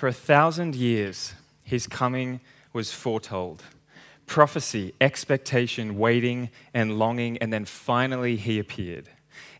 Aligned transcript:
For 0.00 0.08
a 0.08 0.14
thousand 0.14 0.76
years, 0.76 1.34
his 1.62 1.86
coming 1.86 2.40
was 2.72 2.90
foretold. 2.90 3.64
Prophecy, 4.24 4.94
expectation, 4.98 5.98
waiting, 5.98 6.48
and 6.72 6.98
longing, 6.98 7.36
and 7.36 7.52
then 7.52 7.66
finally 7.66 8.36
he 8.36 8.58
appeared. 8.58 9.10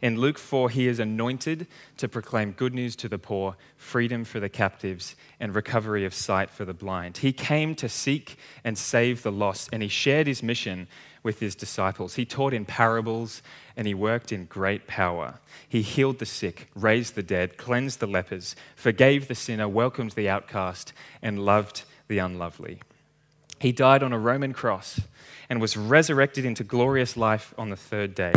In 0.00 0.18
Luke 0.18 0.38
4, 0.38 0.71
he 0.71 0.88
is 0.88 0.98
anointed 0.98 1.66
to 1.98 2.08
proclaim 2.08 2.53
good 2.53 2.72
news 2.72 2.96
to 2.96 3.08
the 3.11 3.18
poor, 3.18 3.56
freedom 3.76 4.24
for 4.24 4.40
the 4.40 4.48
captives, 4.48 5.14
and 5.38 5.54
recovery 5.54 6.06
of 6.06 6.14
sight 6.14 6.48
for 6.48 6.64
the 6.64 6.72
blind. 6.72 7.18
He 7.18 7.34
came 7.34 7.75
to 7.75 7.86
seek 7.91 8.38
and 8.64 8.79
save 8.79 9.22
the 9.22 9.30
lost, 9.30 9.68
and 9.75 9.82
he 9.82 9.91
shared 9.91 10.27
his 10.27 10.43
mission 10.43 10.88
with 11.23 11.41
his 11.41 11.55
disciples. 11.55 12.14
He 12.14 12.25
taught 12.25 12.52
in 12.52 12.64
parables, 12.64 13.43
and 13.77 13.87
he 13.87 13.95
worked 13.95 14.32
in 14.32 14.46
great 14.46 14.87
power. 14.87 15.41
He 15.69 15.82
healed 15.82 16.19
the 16.19 16.27
sick, 16.27 16.69
raised 16.75 17.14
the 17.14 17.23
dead, 17.23 17.57
cleansed 17.57 18.00
the 18.00 18.07
lepers, 18.07 18.57
forgave 18.75 19.29
the 19.29 19.34
sinner, 19.34 19.69
welcomed 19.69 20.12
the 20.12 20.29
outcast, 20.29 20.93
and 21.20 21.45
loved 21.45 21.84
the 22.09 22.19
unlovely. 22.19 22.80
He 23.59 23.73
died 23.73 24.02
on 24.02 24.12
a 24.12 24.19
Roman 24.19 24.52
cross 24.52 25.01
and 25.48 25.60
was 25.60 25.77
resurrected 25.77 26.45
into 26.45 26.65
glorious 26.65 27.16
life 27.16 27.52
on 27.59 27.68
the 27.68 27.77
third 27.77 28.15
day. 28.15 28.32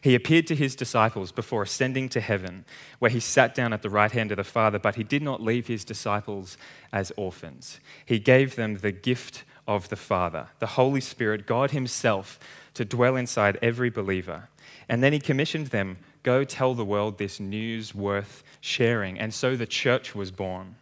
He 0.00 0.14
appeared 0.14 0.46
to 0.48 0.54
his 0.54 0.74
disciples 0.74 1.32
before 1.32 1.62
ascending 1.62 2.10
to 2.10 2.20
heaven, 2.20 2.64
where 2.98 3.10
he 3.10 3.20
sat 3.20 3.54
down 3.54 3.72
at 3.72 3.82
the 3.82 3.90
right 3.90 4.12
hand 4.12 4.30
of 4.32 4.36
the 4.36 4.44
Father, 4.44 4.78
but 4.78 4.96
he 4.96 5.04
did 5.04 5.22
not 5.22 5.42
leave 5.42 5.66
his 5.66 5.84
disciples 5.84 6.58
as 6.92 7.12
orphans. 7.16 7.80
He 8.04 8.18
gave 8.18 8.56
them 8.56 8.76
the 8.76 8.92
gift 8.92 9.44
of 9.66 9.88
the 9.88 9.96
Father, 9.96 10.48
the 10.58 10.66
Holy 10.66 11.00
Spirit, 11.00 11.46
God 11.46 11.70
Himself, 11.70 12.38
to 12.74 12.84
dwell 12.84 13.16
inside 13.16 13.58
every 13.62 13.90
believer. 13.90 14.48
And 14.88 15.02
then 15.02 15.12
He 15.12 15.18
commissioned 15.18 15.68
them 15.68 15.98
go 16.22 16.42
tell 16.42 16.74
the 16.74 16.84
world 16.84 17.18
this 17.18 17.38
news 17.38 17.94
worth 17.94 18.42
sharing. 18.60 19.18
And 19.18 19.32
so 19.32 19.56
the 19.56 19.66
church 19.66 20.14
was 20.14 20.30
born 20.30 20.74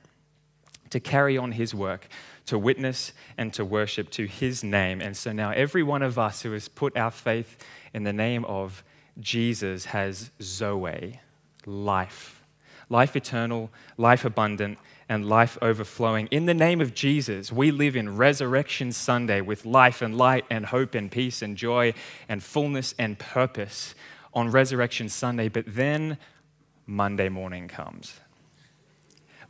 to 0.90 1.00
carry 1.00 1.36
on 1.36 1.52
His 1.52 1.74
work, 1.74 2.08
to 2.46 2.58
witness 2.58 3.12
and 3.36 3.52
to 3.54 3.64
worship 3.64 4.10
to 4.10 4.26
His 4.26 4.64
name. 4.64 5.00
And 5.00 5.16
so 5.16 5.32
now 5.32 5.50
every 5.50 5.82
one 5.82 6.02
of 6.02 6.18
us 6.18 6.42
who 6.42 6.52
has 6.52 6.68
put 6.68 6.96
our 6.96 7.10
faith 7.10 7.62
in 7.92 8.04
the 8.04 8.12
name 8.12 8.44
of 8.46 8.84
Jesus 9.18 9.86
has 9.86 10.30
Zoe, 10.40 11.20
life, 11.66 12.42
life 12.88 13.16
eternal, 13.16 13.70
life 13.96 14.24
abundant, 14.24 14.78
and 15.08 15.28
life 15.28 15.58
overflowing. 15.60 16.28
In 16.30 16.46
the 16.46 16.54
name 16.54 16.80
of 16.80 16.94
Jesus, 16.94 17.52
we 17.52 17.70
live 17.70 17.96
in 17.96 18.16
Resurrection 18.16 18.92
Sunday 18.92 19.40
with 19.40 19.66
life 19.66 20.02
and 20.02 20.16
light 20.16 20.44
and 20.50 20.66
hope 20.66 20.94
and 20.94 21.10
peace 21.10 21.42
and 21.42 21.56
joy 21.56 21.94
and 22.28 22.42
fullness 22.42 22.94
and 22.98 23.18
purpose 23.18 23.94
on 24.34 24.50
Resurrection 24.50 25.08
Sunday. 25.08 25.48
But 25.48 25.64
then 25.66 26.18
Monday 26.86 27.28
morning 27.28 27.68
comes. 27.68 28.20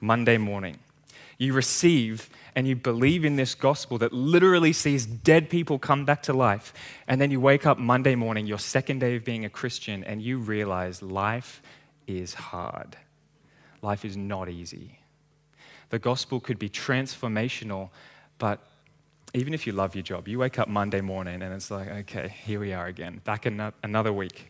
Monday 0.01 0.39
morning. 0.39 0.79
You 1.39 1.53
receive 1.53 2.29
and 2.55 2.69
you 2.69 2.77
believe 2.77 3.25
in 3.25 3.37
this 3.37 3.55
gospel 3.55 3.99
that 3.99 4.13
literally 4.13 4.73
sees 4.73 5.07
dead 5.07 5.49
people 5.49 5.79
come 5.79 6.05
back 6.05 6.23
to 6.25 6.33
life. 6.33 6.73
And 7.09 7.21
then 7.21 7.31
you 7.31 7.41
wake 7.41 7.67
up 7.67 7.79
Monday 7.79 8.15
morning, 8.15 8.47
your 8.47 8.59
second 8.59 9.01
day 9.01 9.17
of 9.17 9.25
being 9.25 9.45
a 9.45 9.51
Christian, 9.51 10.05
and 10.05 10.23
you 10.23 10.39
realize 10.39 11.03
life 11.03 11.63
is 12.07 12.35
hard. 12.35 12.97
Life 13.81 14.05
is 14.05 14.17
not 14.17 14.49
easy. 14.49 15.02
The 15.93 15.99
gospel 15.99 16.41
could 16.41 16.59
be 16.59 16.71
transformational, 16.71 17.91
but 18.39 18.67
even 19.35 19.53
if 19.53 19.67
you 19.67 19.75
love 19.75 19.95
your 19.95 20.01
job, 20.01 20.27
you 20.27 20.39
wake 20.39 20.59
up 20.59 20.67
Monday 20.67 21.03
morning 21.03 21.43
and 21.43 21.53
it's 21.53 21.71
like, 21.71 21.91
okay, 21.91 22.35
here 22.47 22.61
we 22.61 22.73
are 22.73 22.87
again, 22.87 23.21
back 23.25 23.45
in 23.45 23.61
another 23.83 24.11
week. 24.11 24.49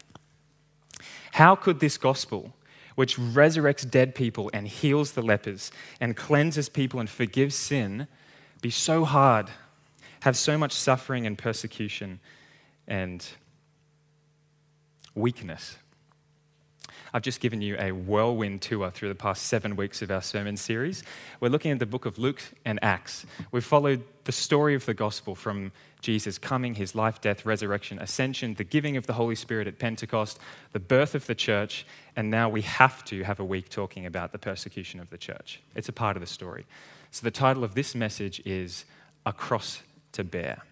How 1.33 1.57
could 1.57 1.81
this 1.81 1.99
gospel, 1.99 2.55
which 2.95 3.17
resurrects 3.17 3.91
dead 3.91 4.15
people 4.15 4.53
and 4.55 4.69
heals 4.69 5.13
the 5.13 5.23
lepers 5.23 5.73
and 6.01 6.17
cleanses 6.17 6.69
people 6.69 7.01
and 7.01 7.11
forgives 7.11 7.57
sin, 7.57 8.07
be 8.61 8.71
so 8.71 9.05
hard, 9.05 9.51
have 10.21 10.37
so 10.37 10.57
much 10.57 10.73
suffering 10.73 11.27
and 11.27 11.37
persecution 11.37 12.21
and 12.87 13.27
weakness? 15.17 15.77
I've 17.15 17.23
just 17.23 17.41
given 17.41 17.61
you 17.61 17.77
a 17.79 17.93
whirlwind 17.93 18.63
tour 18.63 18.91
through 18.91 19.11
the 19.11 19.15
past 19.15 19.45
seven 19.45 19.77
weeks 19.77 20.01
of 20.01 20.11
our 20.11 20.23
sermon 20.23 20.57
series. 20.57 21.03
We're 21.41 21.51
looking 21.51 21.71
at 21.71 21.79
the 21.79 21.87
book 21.87 22.07
of 22.07 22.19
Luke 22.19 22.41
and 22.65 22.79
Acts. 22.83 23.27
We've 23.51 23.65
followed 23.65 24.03
the 24.25 24.33
story 24.33 24.75
of 24.75 24.87
the 24.87 24.95
gospel 24.95 25.35
from 25.35 25.73
Jesus 26.01 26.39
coming, 26.39 26.75
his 26.75 26.95
life, 26.95 27.21
death, 27.21 27.45
resurrection, 27.45 27.99
ascension, 27.99 28.55
the 28.55 28.65
giving 28.65 28.97
of 28.97 29.07
the 29.07 29.13
Holy 29.13 29.35
Spirit 29.35 29.67
at 29.69 29.79
Pentecost, 29.79 30.39
the 30.73 30.81
birth 30.81 31.15
of 31.15 31.27
the 31.27 31.35
church, 31.35 31.85
and 32.17 32.31
now 32.31 32.49
we 32.49 32.63
have 32.63 33.05
to 33.05 33.23
have 33.25 33.39
a 33.39 33.45
week 33.45 33.69
talking 33.69 34.07
about 34.07 34.33
the 34.33 34.39
persecution 34.39 34.99
of 34.99 35.11
the 35.11 35.19
church. 35.19 35.61
It's 35.75 35.91
a 35.91 35.93
part 35.93 36.17
of 36.17 36.21
the 36.21 36.27
story. 36.27 36.65
So 37.11 37.25
the 37.25 37.31
title 37.31 37.63
of 37.63 37.75
this 37.75 37.95
message 37.95 38.41
is 38.47 38.87
A 39.27 39.35
Cross 39.35 39.83
to 40.13 40.25
Bear, 40.25 40.63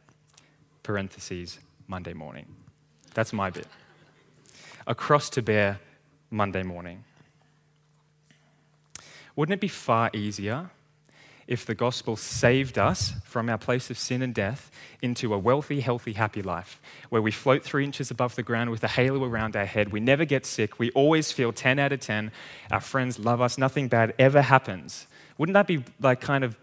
parentheses, 0.82 1.58
Monday 1.86 2.14
morning. 2.14 2.46
That's 3.12 3.32
my 3.32 3.50
bit. 3.50 3.66
A 4.86 4.94
cross 4.94 5.28
to 5.30 5.42
bear 5.42 5.80
Monday 6.30 6.62
morning. 6.62 7.04
Wouldn't 9.36 9.54
it 9.54 9.60
be 9.60 9.68
far 9.68 10.10
easier 10.12 10.70
if 11.46 11.66
the 11.66 11.74
gospel 11.74 12.14
saved 12.14 12.78
us 12.78 13.12
from 13.24 13.48
our 13.48 13.58
place 13.58 13.90
of 13.90 13.98
sin 13.98 14.22
and 14.22 14.32
death 14.32 14.70
into 15.02 15.34
a 15.34 15.38
wealthy, 15.38 15.80
healthy, 15.80 16.12
happy 16.12 16.42
life 16.42 16.80
where 17.08 17.20
we 17.20 17.32
float 17.32 17.64
three 17.64 17.84
inches 17.84 18.10
above 18.10 18.36
the 18.36 18.42
ground 18.42 18.70
with 18.70 18.84
a 18.84 18.88
halo 18.88 19.24
around 19.24 19.56
our 19.56 19.64
head? 19.64 19.90
We 19.90 19.98
never 19.98 20.24
get 20.24 20.46
sick. 20.46 20.78
We 20.78 20.92
always 20.92 21.32
feel 21.32 21.52
10 21.52 21.80
out 21.80 21.92
of 21.92 21.98
10. 21.98 22.30
Our 22.70 22.80
friends 22.80 23.18
love 23.18 23.40
us. 23.40 23.58
Nothing 23.58 23.88
bad 23.88 24.14
ever 24.16 24.42
happens. 24.42 25.08
Wouldn't 25.38 25.54
that 25.54 25.66
be 25.66 25.84
like 26.00 26.20
kind 26.20 26.44
of 26.44 26.56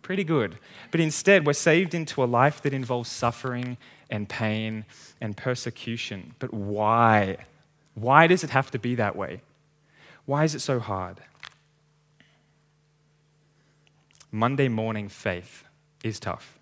pretty 0.00 0.24
good? 0.24 0.56
But 0.90 1.00
instead, 1.00 1.46
we're 1.46 1.52
saved 1.52 1.92
into 1.92 2.22
a 2.22 2.26
life 2.26 2.62
that 2.62 2.72
involves 2.72 3.10
suffering 3.10 3.76
and 4.08 4.26
pain 4.26 4.86
and 5.20 5.36
persecution. 5.36 6.34
But 6.38 6.54
why? 6.54 7.36
Why 7.94 8.26
does 8.26 8.44
it 8.44 8.50
have 8.50 8.70
to 8.70 8.78
be 8.78 8.94
that 8.94 9.16
way? 9.16 9.42
Why 10.26 10.44
is 10.44 10.54
it 10.54 10.60
so 10.60 10.78
hard? 10.78 11.20
Monday 14.30 14.68
morning 14.68 15.08
faith 15.08 15.64
is 16.04 16.20
tough. 16.20 16.58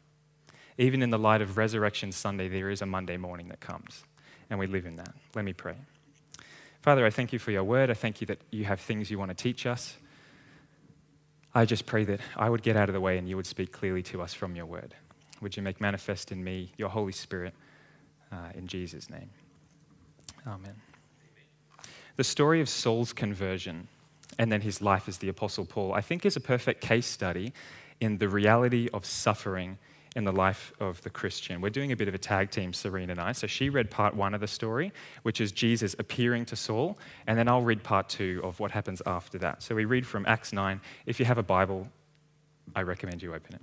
Even 0.79 1.03
in 1.03 1.11
the 1.11 1.19
light 1.19 1.43
of 1.43 1.57
Resurrection 1.57 2.13
Sunday, 2.13 2.49
there 2.49 2.71
is 2.71 2.81
a 2.81 2.87
Monday 2.87 3.17
morning 3.17 3.49
that 3.49 3.61
comes, 3.61 4.05
and 4.49 4.59
we 4.59 4.67
live 4.67 4.87
in 4.87 4.97
that. 4.97 5.13
Let 5.35 5.45
me 5.45 5.53
pray. 5.53 5.75
Father, 6.81 7.05
I 7.05 7.11
thank 7.11 7.33
you 7.33 7.39
for 7.39 7.51
your 7.51 7.65
word. 7.65 7.91
I 7.91 7.95
thank 7.95 8.21
you 8.21 8.27
that 8.29 8.39
you 8.51 8.65
have 8.65 8.81
things 8.81 9.11
you 9.11 9.19
want 9.19 9.31
to 9.31 9.35
teach 9.35 9.67
us. 9.67 9.97
I 11.55 11.65
just 11.65 11.87
pray 11.87 12.05
that 12.05 12.21
I 12.37 12.49
would 12.49 12.63
get 12.63 12.77
out 12.77 12.89
of 12.89 12.93
the 12.93 13.01
way 13.01 13.19
and 13.19 13.29
you 13.29 13.37
would 13.37 13.47
speak 13.47 13.73
clearly 13.73 14.03
to 14.05 14.23
us 14.23 14.33
from 14.33 14.55
your 14.55 14.67
word. 14.67 14.95
Would 15.41 15.57
you 15.57 15.63
make 15.63 15.81
manifest 15.81 16.31
in 16.31 16.43
me 16.43 16.73
your 16.77 16.89
Holy 16.89 17.13
Spirit 17.13 17.55
uh, 18.31 18.51
in 18.55 18.69
Jesus' 18.69 19.11
name? 19.11 19.31
Amen. 20.47 20.77
The 22.19 22.25
story 22.25 22.61
of 22.61 22.69
Saul's 22.69 23.13
conversion 23.13 23.87
and 24.41 24.51
then 24.51 24.61
his 24.61 24.83
life 24.83 25.09
as 25.09 25.19
the 25.19 25.29
Apostle 25.29 25.65
Paul, 25.65 25.95
I 25.95 26.01
think, 26.01 26.27
is 26.27 26.35
a 26.35 26.41
perfect 26.41 26.81
case 26.81 27.07
study 27.07 27.53
in 28.01 28.19
the 28.19 28.29
reality 28.29 28.89
of 28.93 29.07
suffering 29.07 29.79
in 30.17 30.25
the 30.25 30.33
life 30.33 30.73
of 30.81 31.01
the 31.03 31.11
Christian. 31.11 31.61
We're 31.61 31.71
doing 31.71 31.93
a 31.93 31.97
bit 31.97 32.09
of 32.09 32.15
a 32.15 32.19
tag 32.19 32.51
team, 32.51 32.73
Serena 32.73 33.13
and 33.13 33.21
I. 33.21 33.31
So 33.31 33.47
she 33.47 33.69
read 33.69 33.89
part 33.89 34.17
one 34.17 34.35
of 34.35 34.41
the 34.41 34.49
story, 34.49 34.93
which 35.23 35.41
is 35.41 35.53
Jesus 35.53 35.95
appearing 35.97 36.45
to 36.47 36.57
Saul, 36.57 36.99
and 37.29 37.39
then 37.39 37.47
I'll 37.47 37.63
read 37.63 37.85
part 37.85 38.09
two 38.09 38.41
of 38.43 38.59
what 38.59 38.73
happens 38.73 39.01
after 39.07 39.39
that. 39.39 39.63
So 39.63 39.77
we 39.77 39.85
read 39.85 40.05
from 40.05 40.27
Acts 40.27 40.53
9. 40.53 40.81
If 41.07 41.21
you 41.21 41.27
have 41.27 41.39
a 41.39 41.45
Bible, 41.45 41.87
I 42.75 42.83
recommend 42.83 43.23
you 43.23 43.33
open 43.33 43.55
it. 43.55 43.61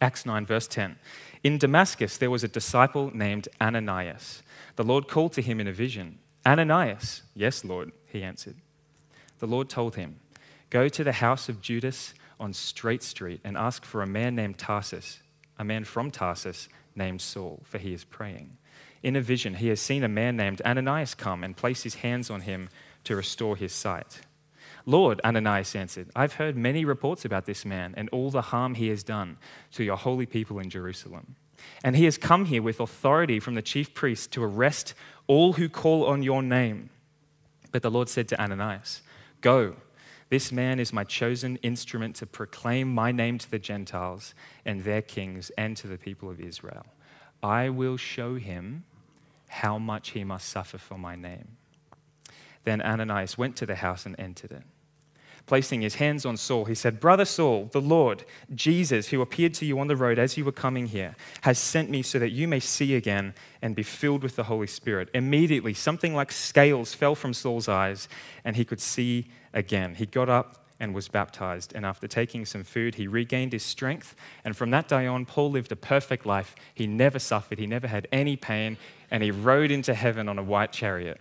Acts 0.00 0.26
9, 0.26 0.44
verse 0.44 0.66
10. 0.66 0.96
In 1.44 1.56
Damascus, 1.56 2.16
there 2.16 2.32
was 2.32 2.42
a 2.42 2.48
disciple 2.48 3.12
named 3.14 3.46
Ananias. 3.60 4.42
The 4.74 4.82
Lord 4.82 5.06
called 5.06 5.34
to 5.34 5.40
him 5.40 5.60
in 5.60 5.68
a 5.68 5.72
vision. 5.72 6.18
Ananias, 6.46 7.22
yes, 7.34 7.64
Lord, 7.64 7.92
he 8.06 8.22
answered. 8.22 8.56
The 9.38 9.46
Lord 9.46 9.68
told 9.68 9.96
him, 9.96 10.20
Go 10.70 10.88
to 10.88 11.04
the 11.04 11.12
house 11.12 11.48
of 11.48 11.60
Judas 11.60 12.14
on 12.38 12.52
Straight 12.52 13.02
Street 13.02 13.40
and 13.44 13.56
ask 13.56 13.84
for 13.84 14.02
a 14.02 14.06
man 14.06 14.34
named 14.34 14.58
Tarsus, 14.58 15.20
a 15.58 15.64
man 15.64 15.84
from 15.84 16.10
Tarsus 16.10 16.68
named 16.94 17.20
Saul, 17.20 17.60
for 17.64 17.78
he 17.78 17.92
is 17.92 18.04
praying. 18.04 18.56
In 19.02 19.16
a 19.16 19.20
vision, 19.20 19.54
he 19.54 19.68
has 19.68 19.80
seen 19.80 20.04
a 20.04 20.08
man 20.08 20.36
named 20.36 20.62
Ananias 20.62 21.14
come 21.14 21.42
and 21.42 21.56
place 21.56 21.82
his 21.82 21.96
hands 21.96 22.30
on 22.30 22.42
him 22.42 22.68
to 23.04 23.16
restore 23.16 23.56
his 23.56 23.72
sight. 23.72 24.20
Lord, 24.86 25.20
Ananias 25.24 25.74
answered, 25.74 26.10
I've 26.16 26.34
heard 26.34 26.56
many 26.56 26.84
reports 26.84 27.24
about 27.24 27.46
this 27.46 27.64
man 27.64 27.94
and 27.96 28.08
all 28.10 28.30
the 28.30 28.42
harm 28.42 28.74
he 28.74 28.88
has 28.88 29.02
done 29.02 29.36
to 29.72 29.84
your 29.84 29.96
holy 29.96 30.26
people 30.26 30.58
in 30.58 30.70
Jerusalem. 30.70 31.36
And 31.82 31.96
he 31.96 32.04
has 32.04 32.18
come 32.18 32.46
here 32.46 32.62
with 32.62 32.80
authority 32.80 33.40
from 33.40 33.54
the 33.54 33.62
chief 33.62 33.94
priest 33.94 34.32
to 34.32 34.42
arrest 34.42 34.94
all 35.26 35.54
who 35.54 35.68
call 35.68 36.06
on 36.06 36.22
your 36.22 36.42
name. 36.42 36.90
But 37.72 37.82
the 37.82 37.90
Lord 37.90 38.08
said 38.08 38.28
to 38.28 38.40
Ananias, 38.40 39.02
Go, 39.40 39.76
this 40.28 40.52
man 40.52 40.78
is 40.78 40.92
my 40.92 41.04
chosen 41.04 41.56
instrument 41.56 42.16
to 42.16 42.26
proclaim 42.26 42.92
my 42.94 43.10
name 43.10 43.38
to 43.38 43.50
the 43.50 43.58
Gentiles 43.58 44.34
and 44.64 44.84
their 44.84 45.02
kings 45.02 45.50
and 45.58 45.76
to 45.76 45.88
the 45.88 45.98
people 45.98 46.30
of 46.30 46.40
Israel. 46.40 46.86
I 47.42 47.68
will 47.68 47.96
show 47.96 48.36
him 48.36 48.84
how 49.48 49.78
much 49.78 50.10
he 50.10 50.22
must 50.22 50.48
suffer 50.48 50.78
for 50.78 50.96
my 50.96 51.16
name. 51.16 51.56
Then 52.64 52.80
Ananias 52.80 53.36
went 53.36 53.56
to 53.56 53.66
the 53.66 53.76
house 53.76 54.06
and 54.06 54.14
entered 54.20 54.52
it. 54.52 54.62
Placing 55.50 55.80
his 55.80 55.96
hands 55.96 56.24
on 56.24 56.36
Saul, 56.36 56.66
he 56.66 56.76
said, 56.76 57.00
Brother 57.00 57.24
Saul, 57.24 57.70
the 57.72 57.80
Lord, 57.80 58.24
Jesus, 58.54 59.08
who 59.08 59.20
appeared 59.20 59.52
to 59.54 59.66
you 59.66 59.80
on 59.80 59.88
the 59.88 59.96
road 59.96 60.16
as 60.16 60.36
you 60.36 60.44
were 60.44 60.52
coming 60.52 60.86
here, 60.86 61.16
has 61.40 61.58
sent 61.58 61.90
me 61.90 62.02
so 62.02 62.20
that 62.20 62.30
you 62.30 62.46
may 62.46 62.60
see 62.60 62.94
again 62.94 63.34
and 63.60 63.74
be 63.74 63.82
filled 63.82 64.22
with 64.22 64.36
the 64.36 64.44
Holy 64.44 64.68
Spirit. 64.68 65.08
Immediately, 65.12 65.74
something 65.74 66.14
like 66.14 66.30
scales 66.30 66.94
fell 66.94 67.16
from 67.16 67.34
Saul's 67.34 67.68
eyes, 67.68 68.08
and 68.44 68.54
he 68.54 68.64
could 68.64 68.80
see 68.80 69.26
again. 69.52 69.96
He 69.96 70.06
got 70.06 70.28
up 70.28 70.66
and 70.78 70.94
was 70.94 71.08
baptized. 71.08 71.72
And 71.74 71.84
after 71.84 72.06
taking 72.06 72.46
some 72.46 72.62
food, 72.62 72.94
he 72.94 73.08
regained 73.08 73.52
his 73.52 73.64
strength. 73.64 74.14
And 74.44 74.56
from 74.56 74.70
that 74.70 74.86
day 74.86 75.08
on, 75.08 75.26
Paul 75.26 75.50
lived 75.50 75.72
a 75.72 75.76
perfect 75.76 76.24
life. 76.24 76.54
He 76.72 76.86
never 76.86 77.18
suffered, 77.18 77.58
he 77.58 77.66
never 77.66 77.88
had 77.88 78.06
any 78.12 78.36
pain, 78.36 78.76
and 79.10 79.20
he 79.20 79.32
rode 79.32 79.72
into 79.72 79.94
heaven 79.94 80.28
on 80.28 80.38
a 80.38 80.44
white 80.44 80.70
chariot. 80.70 81.20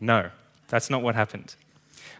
No, 0.00 0.28
that's 0.68 0.90
not 0.90 1.00
what 1.00 1.14
happened. 1.14 1.56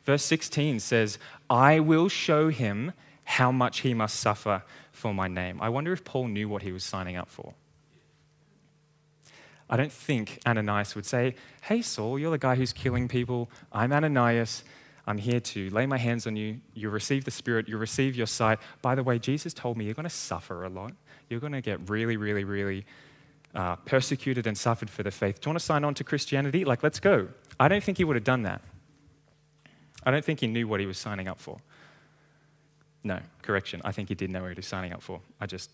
Verse 0.06 0.24
16 0.24 0.78
says, 0.78 1.18
I 1.50 1.80
will 1.80 2.08
show 2.08 2.48
him 2.48 2.92
how 3.24 3.50
much 3.50 3.80
he 3.80 3.92
must 3.92 4.20
suffer 4.20 4.62
for 4.92 5.12
my 5.12 5.26
name. 5.26 5.60
I 5.60 5.68
wonder 5.68 5.92
if 5.92 6.04
Paul 6.04 6.28
knew 6.28 6.48
what 6.48 6.62
he 6.62 6.70
was 6.70 6.84
signing 6.84 7.16
up 7.16 7.28
for. 7.28 7.54
I 9.68 9.76
don't 9.76 9.92
think 9.92 10.38
Ananias 10.46 10.94
would 10.94 11.04
say, 11.04 11.34
Hey, 11.62 11.82
Saul, 11.82 12.20
you're 12.20 12.30
the 12.30 12.38
guy 12.38 12.54
who's 12.54 12.72
killing 12.72 13.08
people. 13.08 13.50
I'm 13.72 13.92
Ananias. 13.92 14.62
I'm 15.08 15.18
here 15.18 15.40
to 15.40 15.70
lay 15.70 15.86
my 15.86 15.98
hands 15.98 16.24
on 16.26 16.36
you. 16.36 16.60
You 16.72 16.88
receive 16.88 17.24
the 17.24 17.32
Spirit, 17.32 17.68
you 17.68 17.76
receive 17.76 18.14
your 18.14 18.28
sight. 18.28 18.60
By 18.82 18.94
the 18.94 19.02
way, 19.02 19.18
Jesus 19.18 19.52
told 19.52 19.76
me 19.76 19.84
you're 19.84 19.94
going 19.94 20.04
to 20.04 20.10
suffer 20.10 20.64
a 20.64 20.68
lot. 20.68 20.92
You're 21.28 21.40
going 21.40 21.52
to 21.52 21.60
get 21.60 21.90
really, 21.90 22.16
really, 22.16 22.44
really 22.44 22.86
uh, 23.56 23.74
persecuted 23.76 24.46
and 24.46 24.56
suffered 24.56 24.88
for 24.88 25.02
the 25.02 25.10
faith. 25.10 25.40
Do 25.40 25.48
you 25.48 25.50
want 25.50 25.58
to 25.58 25.64
sign 25.64 25.82
on 25.82 25.94
to 25.94 26.04
Christianity? 26.04 26.64
Like, 26.64 26.84
let's 26.84 27.00
go. 27.00 27.28
I 27.58 27.66
don't 27.66 27.82
think 27.82 27.98
he 27.98 28.04
would 28.04 28.16
have 28.16 28.24
done 28.24 28.42
that. 28.42 28.62
I 30.06 30.10
don't 30.10 30.24
think 30.24 30.40
he 30.40 30.46
knew 30.46 30.66
what 30.66 30.80
he 30.80 30.86
was 30.86 30.96
signing 30.96 31.28
up 31.28 31.40
for. 31.40 31.58
No, 33.04 33.20
correction. 33.42 33.82
I 33.84 33.92
think 33.92 34.08
he 34.08 34.14
did 34.14 34.30
know 34.30 34.42
what 34.42 34.50
he 34.50 34.54
was 34.54 34.66
signing 34.66 34.92
up 34.92 35.02
for. 35.02 35.20
I 35.40 35.46
just 35.46 35.70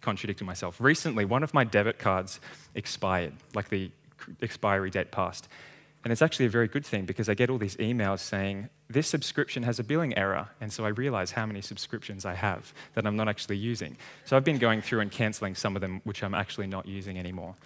contradicted 0.00 0.46
myself. 0.46 0.80
Recently, 0.80 1.24
one 1.24 1.42
of 1.42 1.54
my 1.54 1.64
debit 1.64 1.98
cards 1.98 2.40
expired, 2.74 3.34
like 3.54 3.68
the 3.68 3.90
expiry 4.42 4.90
date 4.90 5.10
passed. 5.10 5.48
And 6.04 6.12
it's 6.12 6.22
actually 6.22 6.46
a 6.46 6.50
very 6.50 6.68
good 6.68 6.86
thing 6.86 7.04
because 7.04 7.28
I 7.28 7.34
get 7.34 7.50
all 7.50 7.58
these 7.58 7.76
emails 7.76 8.20
saying, 8.20 8.68
this 8.88 9.06
subscription 9.06 9.64
has 9.64 9.78
a 9.78 9.84
billing 9.84 10.16
error. 10.16 10.48
And 10.60 10.72
so 10.72 10.84
I 10.84 10.88
realize 10.88 11.32
how 11.32 11.44
many 11.44 11.60
subscriptions 11.60 12.24
I 12.24 12.34
have 12.34 12.72
that 12.94 13.06
I'm 13.06 13.16
not 13.16 13.28
actually 13.28 13.58
using. 13.58 13.96
So 14.24 14.36
I've 14.36 14.44
been 14.44 14.58
going 14.58 14.80
through 14.80 15.00
and 15.00 15.10
canceling 15.10 15.54
some 15.54 15.76
of 15.76 15.82
them, 15.82 16.00
which 16.04 16.22
I'm 16.22 16.34
actually 16.34 16.68
not 16.68 16.86
using 16.86 17.18
anymore. 17.18 17.56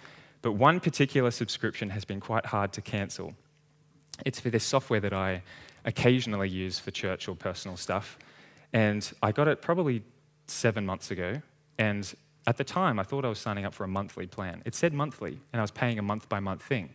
But 0.41 0.53
one 0.53 0.79
particular 0.79 1.31
subscription 1.31 1.91
has 1.91 2.03
been 2.03 2.19
quite 2.19 2.47
hard 2.47 2.73
to 2.73 2.81
cancel. 2.81 3.35
It's 4.25 4.39
for 4.39 4.49
this 4.49 4.63
software 4.63 4.99
that 4.99 5.13
I 5.13 5.43
occasionally 5.85 6.49
use 6.49 6.79
for 6.79 6.91
church 6.91 7.27
or 7.27 7.35
personal 7.35 7.77
stuff. 7.77 8.17
And 8.71 9.09
I 9.21 9.31
got 9.31 9.47
it 9.47 9.61
probably 9.61 10.03
seven 10.47 10.85
months 10.85 11.11
ago. 11.11 11.41
And 11.77 12.13
at 12.45 12.57
the 12.57 12.63
time, 12.63 12.99
I 12.99 13.03
thought 13.03 13.25
I 13.25 13.29
was 13.29 13.39
signing 13.39 13.65
up 13.65 13.73
for 13.73 13.83
a 13.83 13.87
monthly 13.87 14.27
plan. 14.27 14.61
It 14.65 14.75
said 14.75 14.93
monthly, 14.93 15.39
and 15.51 15.59
I 15.59 15.61
was 15.61 15.71
paying 15.71 15.99
a 15.99 16.01
month 16.01 16.27
by 16.29 16.39
month 16.39 16.63
thing. 16.63 16.93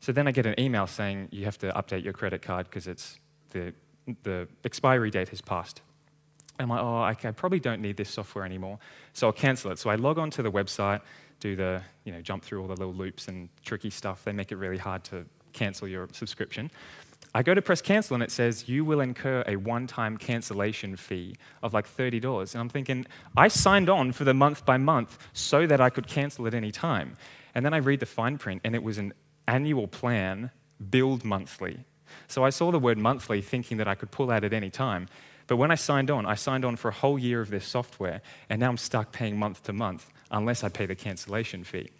So 0.00 0.10
then 0.10 0.26
I 0.26 0.32
get 0.32 0.46
an 0.46 0.58
email 0.58 0.86
saying 0.86 1.28
you 1.30 1.44
have 1.44 1.58
to 1.58 1.72
update 1.72 2.02
your 2.02 2.12
credit 2.12 2.42
card 2.42 2.66
because 2.68 2.88
it's 2.88 3.20
the, 3.50 3.72
the 4.24 4.48
expiry 4.64 5.10
date 5.10 5.28
has 5.28 5.40
passed. 5.40 5.80
I'm 6.58 6.68
like, 6.68 6.80
oh, 6.80 7.02
I 7.02 7.14
probably 7.14 7.60
don't 7.60 7.80
need 7.80 7.96
this 7.96 8.10
software 8.10 8.44
anymore. 8.44 8.78
So 9.12 9.28
I'll 9.28 9.32
cancel 9.32 9.70
it. 9.70 9.78
So 9.78 9.90
I 9.90 9.94
log 9.94 10.18
on 10.18 10.30
to 10.30 10.42
the 10.42 10.50
website, 10.50 11.00
do 11.40 11.56
the, 11.56 11.82
you 12.04 12.12
know, 12.12 12.20
jump 12.20 12.44
through 12.44 12.60
all 12.62 12.68
the 12.68 12.76
little 12.76 12.94
loops 12.94 13.28
and 13.28 13.48
tricky 13.64 13.90
stuff. 13.90 14.24
They 14.24 14.32
make 14.32 14.52
it 14.52 14.56
really 14.56 14.78
hard 14.78 15.04
to 15.04 15.24
cancel 15.52 15.88
your 15.88 16.08
subscription. 16.12 16.70
I 17.34 17.42
go 17.42 17.54
to 17.54 17.62
press 17.62 17.80
cancel 17.80 18.14
and 18.14 18.22
it 18.22 18.30
says 18.30 18.68
you 18.68 18.84
will 18.84 19.00
incur 19.00 19.42
a 19.46 19.56
one 19.56 19.86
time 19.86 20.18
cancellation 20.18 20.96
fee 20.96 21.36
of 21.62 21.72
like 21.72 21.88
$30. 21.88 22.52
And 22.52 22.60
I'm 22.60 22.68
thinking, 22.68 23.06
I 23.36 23.48
signed 23.48 23.88
on 23.88 24.12
for 24.12 24.24
the 24.24 24.34
month 24.34 24.66
by 24.66 24.76
month 24.76 25.18
so 25.32 25.66
that 25.66 25.80
I 25.80 25.88
could 25.88 26.06
cancel 26.06 26.46
at 26.46 26.54
any 26.54 26.70
time. 26.70 27.16
And 27.54 27.64
then 27.64 27.72
I 27.72 27.78
read 27.78 28.00
the 28.00 28.06
fine 28.06 28.38
print 28.38 28.60
and 28.64 28.74
it 28.74 28.82
was 28.82 28.98
an 28.98 29.14
annual 29.48 29.88
plan 29.88 30.50
billed 30.90 31.24
monthly. 31.24 31.84
So 32.28 32.44
I 32.44 32.50
saw 32.50 32.70
the 32.70 32.78
word 32.78 32.98
monthly 32.98 33.40
thinking 33.40 33.78
that 33.78 33.88
I 33.88 33.94
could 33.94 34.10
pull 34.10 34.30
out 34.30 34.44
at 34.44 34.52
any 34.52 34.70
time. 34.70 35.08
But 35.46 35.56
when 35.56 35.70
I 35.70 35.74
signed 35.74 36.10
on, 36.10 36.26
I 36.26 36.34
signed 36.34 36.64
on 36.64 36.76
for 36.76 36.88
a 36.88 36.92
whole 36.92 37.18
year 37.18 37.40
of 37.40 37.50
this 37.50 37.66
software, 37.66 38.22
and 38.48 38.60
now 38.60 38.68
I'm 38.68 38.76
stuck 38.76 39.12
paying 39.12 39.38
month 39.38 39.64
to 39.64 39.72
month 39.72 40.10
unless 40.30 40.62
I 40.62 40.68
pay 40.68 40.86
the 40.86 40.94
cancellation 40.94 41.64
fee. 41.64 41.90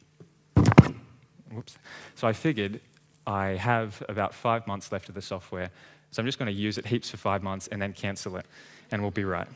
Whoops. 1.51 1.77
So 2.15 2.27
I 2.29 2.33
figured 2.33 2.81
I 3.27 3.51
have 3.51 4.03
about 4.09 4.35
five 4.35 4.67
months 4.67 4.91
left 4.91 5.09
of 5.09 5.15
the 5.15 5.23
software, 5.23 5.71
so 6.11 6.21
I'm 6.21 6.27
just 6.27 6.39
going 6.39 6.53
to 6.53 6.61
use 6.61 6.79
it 6.79 6.87
heaps 6.87 7.11
for 7.11 7.17
five 7.17 7.43
months 7.43 7.69
and 7.69 7.81
then 7.81 7.93
cancel 7.93 8.37
it, 8.37 8.47
and 8.91 9.03
we'll 9.03 9.11
be 9.11 9.25
right. 9.25 9.49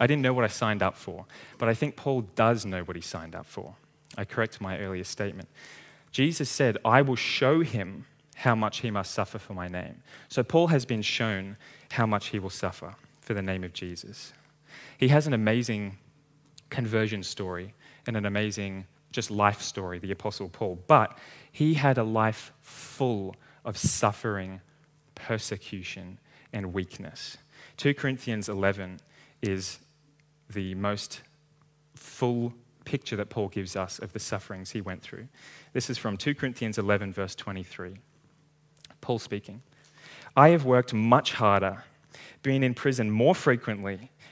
I 0.00 0.06
didn't 0.06 0.22
know 0.22 0.32
what 0.32 0.44
I 0.44 0.48
signed 0.48 0.82
up 0.82 0.96
for, 0.96 1.26
but 1.58 1.68
I 1.68 1.74
think 1.74 1.96
Paul 1.96 2.22
does 2.34 2.64
know 2.64 2.82
what 2.82 2.96
he 2.96 3.02
signed 3.02 3.34
up 3.34 3.46
for. 3.46 3.74
I 4.16 4.24
correct 4.24 4.60
my 4.60 4.78
earlier 4.78 5.04
statement. 5.04 5.48
Jesus 6.10 6.50
said, 6.50 6.78
I 6.84 7.02
will 7.02 7.16
show 7.16 7.60
him 7.60 8.06
how 8.36 8.54
much 8.54 8.80
he 8.80 8.90
must 8.90 9.12
suffer 9.12 9.38
for 9.38 9.54
my 9.54 9.68
name. 9.68 10.02
So 10.28 10.42
Paul 10.42 10.68
has 10.68 10.84
been 10.84 11.02
shown 11.02 11.56
how 11.92 12.06
much 12.06 12.28
he 12.28 12.38
will 12.38 12.50
suffer 12.50 12.94
for 13.20 13.34
the 13.34 13.42
name 13.42 13.64
of 13.64 13.72
Jesus. 13.72 14.32
He 14.98 15.08
has 15.08 15.26
an 15.26 15.32
amazing 15.32 15.98
conversion 16.70 17.22
story 17.22 17.74
and 18.06 18.16
an 18.16 18.26
amazing 18.26 18.86
just 19.12 19.30
life 19.30 19.60
story, 19.60 19.98
the 19.98 20.10
Apostle 20.10 20.48
Paul, 20.48 20.82
but 20.86 21.16
he 21.50 21.74
had 21.74 21.98
a 21.98 22.02
life 22.02 22.52
full 22.60 23.36
of 23.64 23.76
suffering, 23.76 24.60
persecution, 25.14 26.18
and 26.52 26.72
weakness. 26.72 27.36
2 27.76 27.94
Corinthians 27.94 28.48
11 28.48 29.00
is 29.40 29.78
the 30.50 30.74
most 30.74 31.22
full 31.94 32.52
picture 32.84 33.16
that 33.16 33.30
Paul 33.30 33.48
gives 33.48 33.76
us 33.76 33.98
of 33.98 34.12
the 34.12 34.18
sufferings 34.18 34.72
he 34.72 34.80
went 34.80 35.02
through. 35.02 35.28
This 35.72 35.88
is 35.88 35.98
from 35.98 36.16
2 36.16 36.34
Corinthians 36.34 36.78
11, 36.78 37.12
verse 37.12 37.34
23. 37.34 37.96
Paul 39.00 39.18
speaking 39.18 39.62
I 40.36 40.48
have 40.50 40.64
worked 40.64 40.94
much 40.94 41.34
harder, 41.34 41.84
been 42.42 42.62
in 42.62 42.74
prison 42.74 43.10
more 43.10 43.34
frequently 43.34 44.10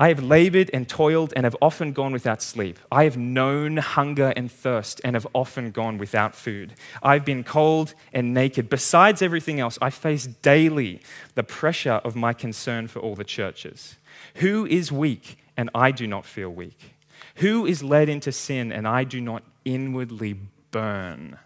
I 0.00 0.08
have 0.08 0.22
labored 0.22 0.70
and 0.72 0.88
toiled 0.88 1.32
and 1.34 1.44
have 1.44 1.56
often 1.60 1.92
gone 1.92 2.12
without 2.12 2.40
sleep. 2.40 2.78
I 2.90 3.02
have 3.02 3.16
known 3.16 3.78
hunger 3.78 4.32
and 4.36 4.50
thirst 4.50 5.00
and 5.02 5.16
have 5.16 5.26
often 5.34 5.72
gone 5.72 5.98
without 5.98 6.36
food. 6.36 6.74
I've 7.02 7.24
been 7.24 7.42
cold 7.42 7.94
and 8.12 8.32
naked. 8.32 8.70
Besides 8.70 9.22
everything 9.22 9.58
else, 9.58 9.76
I 9.82 9.90
face 9.90 10.28
daily 10.28 11.00
the 11.34 11.42
pressure 11.42 12.00
of 12.04 12.14
my 12.14 12.32
concern 12.32 12.86
for 12.86 13.00
all 13.00 13.16
the 13.16 13.24
churches. 13.24 13.96
Who 14.36 14.66
is 14.66 14.92
weak 14.92 15.36
and 15.56 15.68
I 15.74 15.90
do 15.90 16.06
not 16.06 16.24
feel 16.24 16.50
weak? 16.50 16.94
Who 17.36 17.66
is 17.66 17.82
led 17.82 18.08
into 18.08 18.30
sin 18.30 18.70
and 18.70 18.86
I 18.86 19.02
do 19.02 19.20
not 19.20 19.42
inwardly 19.64 20.36
burn? 20.70 21.38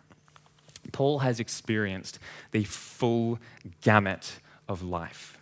Paul 0.93 1.21
has 1.21 1.41
experienced 1.41 2.19
the 2.51 2.65
full 2.65 3.39
gamut 3.81 4.41
of 4.69 4.83
life. 4.83 5.39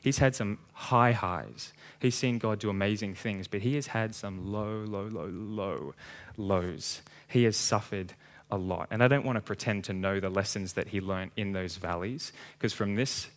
He's 0.00 0.18
had 0.18 0.36
some 0.36 0.58
high 0.72 1.12
highs 1.12 1.72
He's 2.00 2.14
seen 2.14 2.38
God 2.38 2.58
do 2.58 2.70
amazing 2.70 3.14
things, 3.14 3.48
but 3.48 3.60
he 3.60 3.74
has 3.76 3.88
had 3.88 4.14
some 4.14 4.52
low, 4.52 4.84
low, 4.86 5.06
low, 5.06 5.26
low 5.26 5.94
lows. 6.36 7.02
He 7.28 7.44
has 7.44 7.56
suffered 7.56 8.14
a 8.50 8.56
lot. 8.56 8.88
And 8.90 9.02
I 9.02 9.08
don't 9.08 9.24
want 9.24 9.36
to 9.36 9.42
pretend 9.42 9.84
to 9.84 9.92
know 9.92 10.20
the 10.20 10.28
lessons 10.28 10.74
that 10.74 10.88
he 10.88 11.00
learned 11.00 11.30
in 11.36 11.52
those 11.52 11.76
valleys, 11.76 12.32
because 12.58 12.72
from 12.72 12.94
this 12.94 13.28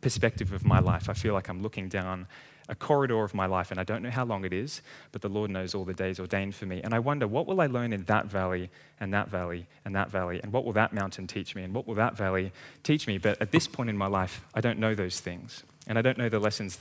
perspective 0.00 0.52
of 0.52 0.64
my 0.64 0.78
life, 0.78 1.08
I 1.08 1.14
feel 1.14 1.34
like 1.34 1.48
I'm 1.48 1.62
looking 1.62 1.88
down 1.88 2.26
a 2.68 2.74
corridor 2.74 3.22
of 3.22 3.32
my 3.32 3.46
life, 3.46 3.70
and 3.70 3.78
I 3.78 3.84
don't 3.84 4.02
know 4.02 4.10
how 4.10 4.24
long 4.24 4.44
it 4.44 4.52
is, 4.52 4.82
but 5.12 5.22
the 5.22 5.28
Lord 5.28 5.52
knows 5.52 5.72
all 5.72 5.84
the 5.84 5.94
days 5.94 6.18
ordained 6.18 6.54
for 6.56 6.66
me. 6.66 6.80
And 6.82 6.94
I 6.94 6.98
wonder, 6.98 7.28
what 7.28 7.46
will 7.46 7.60
I 7.60 7.66
learn 7.66 7.92
in 7.92 8.02
that 8.04 8.26
valley, 8.26 8.70
and 8.98 9.14
that 9.14 9.28
valley, 9.28 9.66
and 9.84 9.94
that 9.94 10.10
valley, 10.10 10.40
and 10.42 10.52
what 10.52 10.64
will 10.64 10.72
that 10.72 10.92
mountain 10.92 11.28
teach 11.28 11.54
me, 11.54 11.62
and 11.62 11.72
what 11.72 11.86
will 11.86 11.94
that 11.94 12.16
valley 12.16 12.50
teach 12.82 13.06
me? 13.06 13.18
But 13.18 13.40
at 13.40 13.52
this 13.52 13.68
point 13.68 13.88
in 13.88 13.96
my 13.96 14.08
life, 14.08 14.44
I 14.52 14.60
don't 14.60 14.80
know 14.80 14.96
those 14.96 15.20
things, 15.20 15.62
and 15.86 15.96
I 15.96 16.02
don't 16.02 16.18
know 16.18 16.28
the 16.28 16.40
lessons 16.40 16.78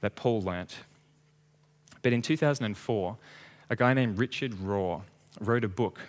that 0.00 0.16
Paul 0.16 0.42
learnt. 0.42 0.78
But 2.02 2.12
in 2.12 2.22
2004, 2.22 3.16
a 3.68 3.76
guy 3.76 3.94
named 3.94 4.18
Richard 4.18 4.52
Rohr 4.52 5.02
wrote 5.40 5.64
a 5.64 5.68
book 5.68 6.00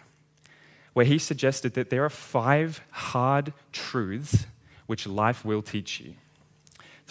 where 0.93 1.05
he 1.05 1.17
suggested 1.17 1.73
that 1.75 1.89
there 1.89 2.03
are 2.03 2.09
five 2.09 2.81
hard 2.91 3.53
truths 3.71 4.45
which 4.87 5.07
life 5.07 5.45
will 5.45 5.61
teach 5.61 5.99
you. 5.99 6.15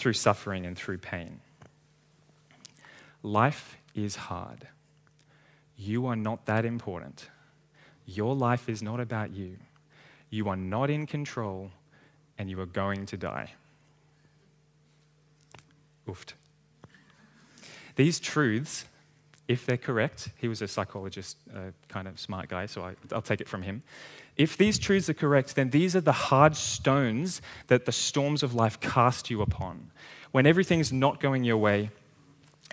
through 0.01 0.13
suffering 0.13 0.65
and 0.65 0.75
through 0.75 0.97
pain. 0.97 1.41
Life 3.21 3.77
is 3.93 4.15
hard. 4.15 4.67
You 5.77 6.07
are 6.07 6.15
not 6.15 6.47
that 6.47 6.65
important. 6.65 7.29
Your 8.07 8.35
life 8.35 8.67
is 8.67 8.81
not 8.81 8.99
about 8.99 9.31
you. 9.31 9.57
You 10.31 10.49
are 10.49 10.55
not 10.55 10.89
in 10.89 11.05
control, 11.05 11.69
and 12.37 12.49
you 12.49 12.59
are 12.59 12.65
going 12.65 13.05
to 13.07 13.17
die. 13.17 13.51
Oofed. 16.07 16.33
These 17.95 18.19
truths, 18.19 18.85
if 19.47 19.65
they're 19.65 19.77
correct, 19.77 20.29
he 20.37 20.47
was 20.47 20.61
a 20.61 20.67
psychologist, 20.67 21.37
uh, 21.53 21.71
kind 21.87 22.07
of 22.07 22.19
smart 22.19 22.49
guy, 22.49 22.65
so 22.65 22.83
I, 22.83 22.95
I'll 23.11 23.21
take 23.21 23.41
it 23.41 23.49
from 23.49 23.63
him. 23.63 23.83
If 24.37 24.57
these 24.57 24.79
truths 24.79 25.09
are 25.09 25.13
correct, 25.13 25.55
then 25.55 25.69
these 25.69 25.95
are 25.95 26.01
the 26.01 26.11
hard 26.11 26.55
stones 26.55 27.41
that 27.67 27.85
the 27.85 27.91
storms 27.91 28.43
of 28.43 28.53
life 28.53 28.79
cast 28.79 29.29
you 29.29 29.41
upon. 29.41 29.91
When 30.31 30.45
everything's 30.45 30.93
not 30.93 31.19
going 31.19 31.43
your 31.43 31.57
way, 31.57 31.91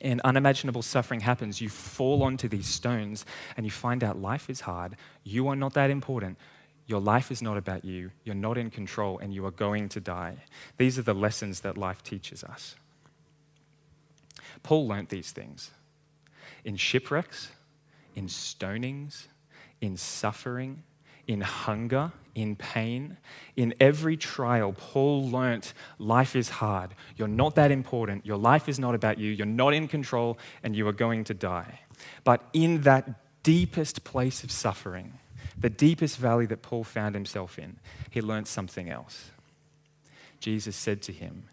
and 0.02 0.20
unimaginable 0.22 0.82
suffering 0.82 1.20
happens, 1.20 1.60
you 1.60 1.68
fall 1.68 2.22
onto 2.22 2.48
these 2.48 2.66
stones 2.66 3.24
and 3.56 3.66
you 3.66 3.70
find 3.70 4.04
out 4.04 4.20
life 4.20 4.48
is 4.48 4.60
hard. 4.60 4.96
You 5.24 5.48
are 5.48 5.56
not 5.56 5.74
that 5.74 5.90
important. 5.90 6.38
Your 6.86 7.00
life 7.00 7.30
is 7.30 7.42
not 7.42 7.56
about 7.56 7.84
you. 7.84 8.10
You're 8.24 8.34
not 8.34 8.56
in 8.56 8.70
control 8.70 9.18
and 9.18 9.34
you 9.34 9.44
are 9.44 9.50
going 9.50 9.88
to 9.90 10.00
die. 10.00 10.36
These 10.76 10.98
are 10.98 11.02
the 11.02 11.14
lessons 11.14 11.60
that 11.60 11.76
life 11.76 12.02
teaches 12.02 12.44
us. 12.44 12.76
Paul 14.62 14.88
learnt 14.88 15.08
these 15.08 15.30
things 15.30 15.70
in 16.64 16.76
shipwrecks, 16.76 17.50
in 18.14 18.26
stonings, 18.26 19.26
in 19.80 19.96
suffering, 19.96 20.82
in 21.26 21.42
hunger, 21.42 22.12
in 22.34 22.56
pain. 22.56 23.16
In 23.56 23.74
every 23.80 24.16
trial, 24.16 24.72
Paul 24.76 25.30
learnt 25.30 25.74
life 25.98 26.34
is 26.34 26.48
hard. 26.48 26.94
You're 27.16 27.28
not 27.28 27.54
that 27.56 27.70
important. 27.70 28.24
Your 28.26 28.38
life 28.38 28.68
is 28.68 28.78
not 28.78 28.94
about 28.94 29.18
you. 29.18 29.30
You're 29.30 29.46
not 29.46 29.74
in 29.74 29.88
control, 29.88 30.38
and 30.62 30.74
you 30.74 30.88
are 30.88 30.92
going 30.92 31.24
to 31.24 31.34
die. 31.34 31.80
But 32.24 32.42
in 32.52 32.82
that 32.82 33.42
deepest 33.42 34.04
place 34.04 34.42
of 34.42 34.50
suffering, 34.50 35.18
the 35.56 35.70
deepest 35.70 36.16
valley 36.18 36.46
that 36.46 36.62
Paul 36.62 36.84
found 36.84 37.14
himself 37.14 37.58
in, 37.58 37.78
he 38.10 38.20
learnt 38.20 38.48
something 38.48 38.88
else. 38.88 39.30
Jesus 40.40 40.76
said 40.76 41.02
to 41.02 41.12
him, 41.12 41.48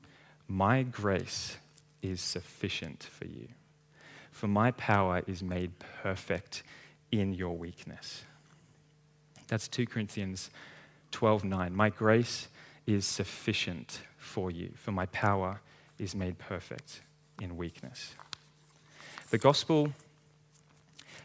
My 0.48 0.84
grace 0.84 1.58
is 2.06 2.22
sufficient 2.22 3.04
for 3.04 3.26
you, 3.26 3.48
for 4.32 4.48
my 4.48 4.72
power 4.72 5.24
is 5.28 5.42
made 5.42 5.72
perfect 6.02 6.64
in 7.12 7.34
your 7.34 7.58
weakness. 7.58 8.24
That's 9.48 9.68
2 9.68 9.86
Corinthians 9.86 10.50
12:9. 11.12 11.74
My 11.74 11.90
grace 11.90 12.48
is 12.86 13.06
sufficient 13.06 14.02
for 14.18 14.52
you, 14.52 14.74
for 14.76 14.92
my 14.92 15.06
power 15.08 15.62
is 15.98 16.16
made 16.16 16.38
perfect 16.38 17.02
in 17.42 17.58
weakness. 17.58 18.16
The 19.30 19.38
gospel 19.38 19.94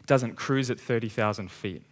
doesn't 0.05 0.35
cruise 0.35 0.69
at 0.71 0.79
30,000 0.79 1.51
feet, 1.51 1.83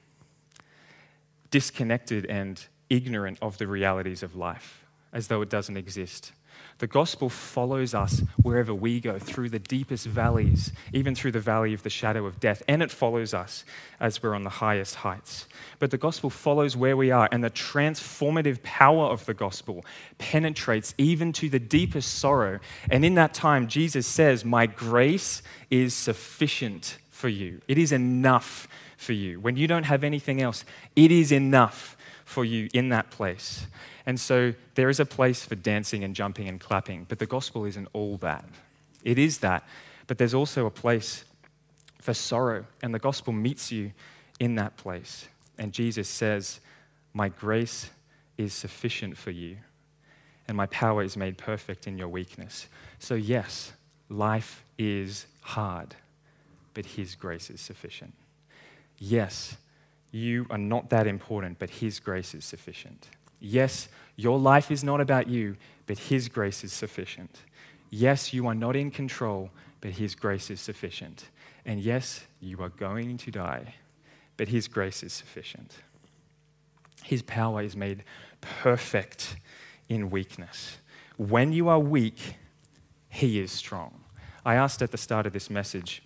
disconnected 1.52 2.26
and 2.26 2.66
ignorant 2.90 3.38
of 3.42 3.58
the 3.58 3.68
realities 3.68 4.24
of 4.24 4.36
life, 4.36 4.84
as 5.14 5.28
though 5.28 5.42
it 5.42 5.50
doesn't 5.50 5.78
exist. 5.78 6.32
The 6.80 6.88
gospel 6.88 7.30
follows 7.30 7.94
us 7.94 8.22
wherever 8.42 8.74
we 8.74 9.02
go, 9.02 9.20
through 9.20 9.50
the 9.50 9.60
deepest 9.60 10.06
valleys, 10.06 10.72
even 10.94 11.14
through 11.14 11.34
the 11.34 11.40
valley 11.40 11.74
of 11.74 11.84
the 11.84 11.90
shadow 11.90 12.26
of 12.26 12.40
death, 12.40 12.64
and 12.70 12.82
it 12.82 12.90
follows 12.90 13.34
us 13.34 13.66
as 14.00 14.24
we're 14.24 14.34
on 14.34 14.44
the 14.44 14.50
highest 14.50 14.96
heights. 14.96 15.46
But 15.80 15.92
the 15.92 15.98
gospel 15.98 16.30
follows 16.30 16.78
where 16.78 16.96
we 16.96 17.12
are, 17.12 17.28
and 17.34 17.44
the 17.44 17.50
transformative 17.50 18.64
power 18.64 19.08
of 19.08 19.26
the 19.26 19.34
gospel 19.34 19.84
penetrates 20.20 20.96
even 20.98 21.34
to 21.34 21.50
the 21.50 21.60
deepest 21.60 22.16
sorrow. 22.16 22.60
And 22.90 23.04
in 23.04 23.16
that 23.16 23.34
time, 23.34 23.68
Jesus 23.68 24.08
says, 24.08 24.46
My 24.46 24.66
grace 24.66 25.42
is 25.70 25.94
sufficient 25.94 26.98
for 27.10 27.28
you, 27.28 27.62
it 27.68 27.78
is 27.78 27.92
enough 27.92 28.70
for 28.96 29.14
you. 29.14 29.40
When 29.40 29.58
you 29.58 29.68
don't 29.68 29.84
have 29.84 30.04
anything 30.04 30.42
else, 30.42 30.64
it 30.96 31.12
is 31.12 31.32
enough 31.32 31.98
for 32.30 32.46
you 32.46 32.70
in 32.76 32.90
that 32.90 33.10
place. 33.10 33.66
And 34.06 34.20
so 34.20 34.54
there 34.76 34.88
is 34.88 35.00
a 35.00 35.06
place 35.06 35.44
for 35.44 35.56
dancing 35.56 36.04
and 36.04 36.16
jumping 36.16 36.48
and 36.48 36.60
clapping, 36.60 37.08
but 37.10 37.18
the 37.18 37.26
gospel 37.26 37.66
isn't 37.66 37.88
all 37.92 38.18
that. 38.18 38.46
It 39.04 39.18
is 39.18 39.40
that, 39.40 39.68
but 40.06 40.20
there's 40.20 40.36
also 40.36 40.68
a 40.68 40.70
place 40.70 41.26
for 42.00 42.14
sorrow, 42.14 42.66
and 42.84 42.94
the 42.94 43.00
gospel 43.00 43.34
meets 43.34 43.72
you 43.72 43.94
in 44.40 44.56
that 44.56 44.78
place. 44.78 45.28
And 45.58 45.74
Jesus 45.74 46.08
says, 46.08 46.60
My 47.14 47.30
grace 47.30 47.90
is 48.38 48.54
sufficient 48.54 49.18
for 49.18 49.32
you, 49.32 49.58
and 50.48 50.56
my 50.56 50.68
power 50.68 51.02
is 51.02 51.18
made 51.18 51.36
perfect 51.36 51.88
in 51.88 51.98
your 51.98 52.10
weakness. 52.10 52.68
So, 53.00 53.16
yes, 53.16 53.74
life 54.08 54.64
is 54.78 55.26
hard, 55.42 55.96
but 56.76 56.86
His 56.86 57.16
grace 57.16 57.50
is 57.50 57.60
sufficient. 57.60 58.14
Yes, 59.00 59.58
you 60.12 60.46
are 60.50 60.58
not 60.58 60.90
that 60.90 61.08
important, 61.08 61.60
but 61.60 61.70
His 61.70 62.00
grace 62.00 62.34
is 62.34 62.46
sufficient. 62.46 63.10
Yes, 63.40 63.90
your 64.16 64.40
life 64.40 64.72
is 64.72 64.84
not 64.84 65.00
about 65.00 65.28
you, 65.30 65.56
but 65.88 65.98
His 65.98 66.28
grace 66.28 66.64
is 66.64 66.74
sufficient. 66.74 67.44
Yes, 67.90 68.34
you 68.34 68.48
are 68.48 68.56
not 68.56 68.76
in 68.76 68.92
control, 68.92 69.50
but 69.82 69.92
His 69.92 70.16
grace 70.16 70.50
is 70.50 70.60
sufficient. 70.60 71.30
And 71.66 71.80
yes, 71.80 72.26
you 72.40 72.62
are 72.62 72.70
going 72.70 73.18
to 73.18 73.32
die, 73.32 73.76
but 74.38 74.50
His 74.50 74.68
grace 74.68 75.04
is 75.04 75.14
sufficient. 75.14 75.76
His 77.04 77.22
power 77.22 77.62
is 77.62 77.76
made 77.76 78.04
perfect 78.42 79.38
in 79.88 80.10
weakness. 80.10 80.78
When 81.18 81.54
you 81.54 81.70
are 81.70 81.80
weak, 81.80 82.36
He 83.10 83.40
is 83.40 83.52
strong. 83.52 84.04
I 84.46 84.56
asked 84.56 84.82
at 84.82 84.92
the 84.92 84.98
start 84.98 85.26
of 85.28 85.34
this 85.34 85.50
message 85.50 86.02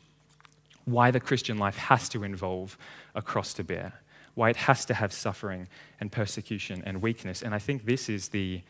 why 0.86 1.12
the 1.12 1.20
Christian 1.20 1.58
life 1.58 1.78
has 1.78 2.10
to 2.10 2.24
involve 2.24 2.78
a 3.16 3.22
cross 3.22 3.54
to 3.56 3.64
bear 3.64 3.94
why 4.36 4.50
it 4.50 4.56
has 4.56 4.86
to 4.86 4.94
have 4.94 5.14
suffering 5.14 5.68
and 6.00 6.12
persecution 6.12 6.82
and 6.86 7.02
weakness. 7.02 7.42
And 7.42 7.54
I 7.54 7.60
think 7.60 7.86
this 7.86 8.10
is 8.10 8.30
the, 8.30 8.62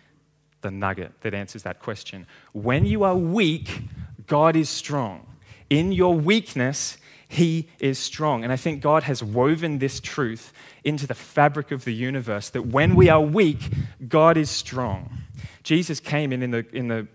the 0.61 0.71
nugget 0.71 1.13
that 1.21 1.33
answers 1.33 1.63
that 1.63 1.79
question. 1.79 2.27
When 2.51 2.85
you 2.85 3.03
are 3.03 3.15
weak, 3.15 3.83
God 4.27 4.55
is 4.55 4.69
strong. 4.69 5.27
In 5.69 5.91
your 5.91 6.15
weakness, 6.15 6.97
he 7.27 7.69
is 7.79 7.97
strong. 7.97 8.43
And 8.43 8.51
I 8.51 8.57
think 8.57 8.81
God 8.81 9.03
has 9.03 9.23
woven 9.23 9.79
this 9.79 9.99
truth 9.99 10.53
into 10.83 11.07
the 11.07 11.15
fabric 11.15 11.71
of 11.71 11.85
the 11.85 11.93
universe 11.93 12.49
that 12.49 12.63
when 12.63 12.95
we 12.95 13.09
are 13.09 13.21
weak, 13.21 13.71
God 14.07 14.37
is 14.37 14.49
strong. 14.49 15.17
Jesus 15.63 15.99
came 15.99 16.33
in 16.33 16.43
in 16.43 16.51
the, 16.51 16.65
in 16.73 16.89
the, 16.89 17.07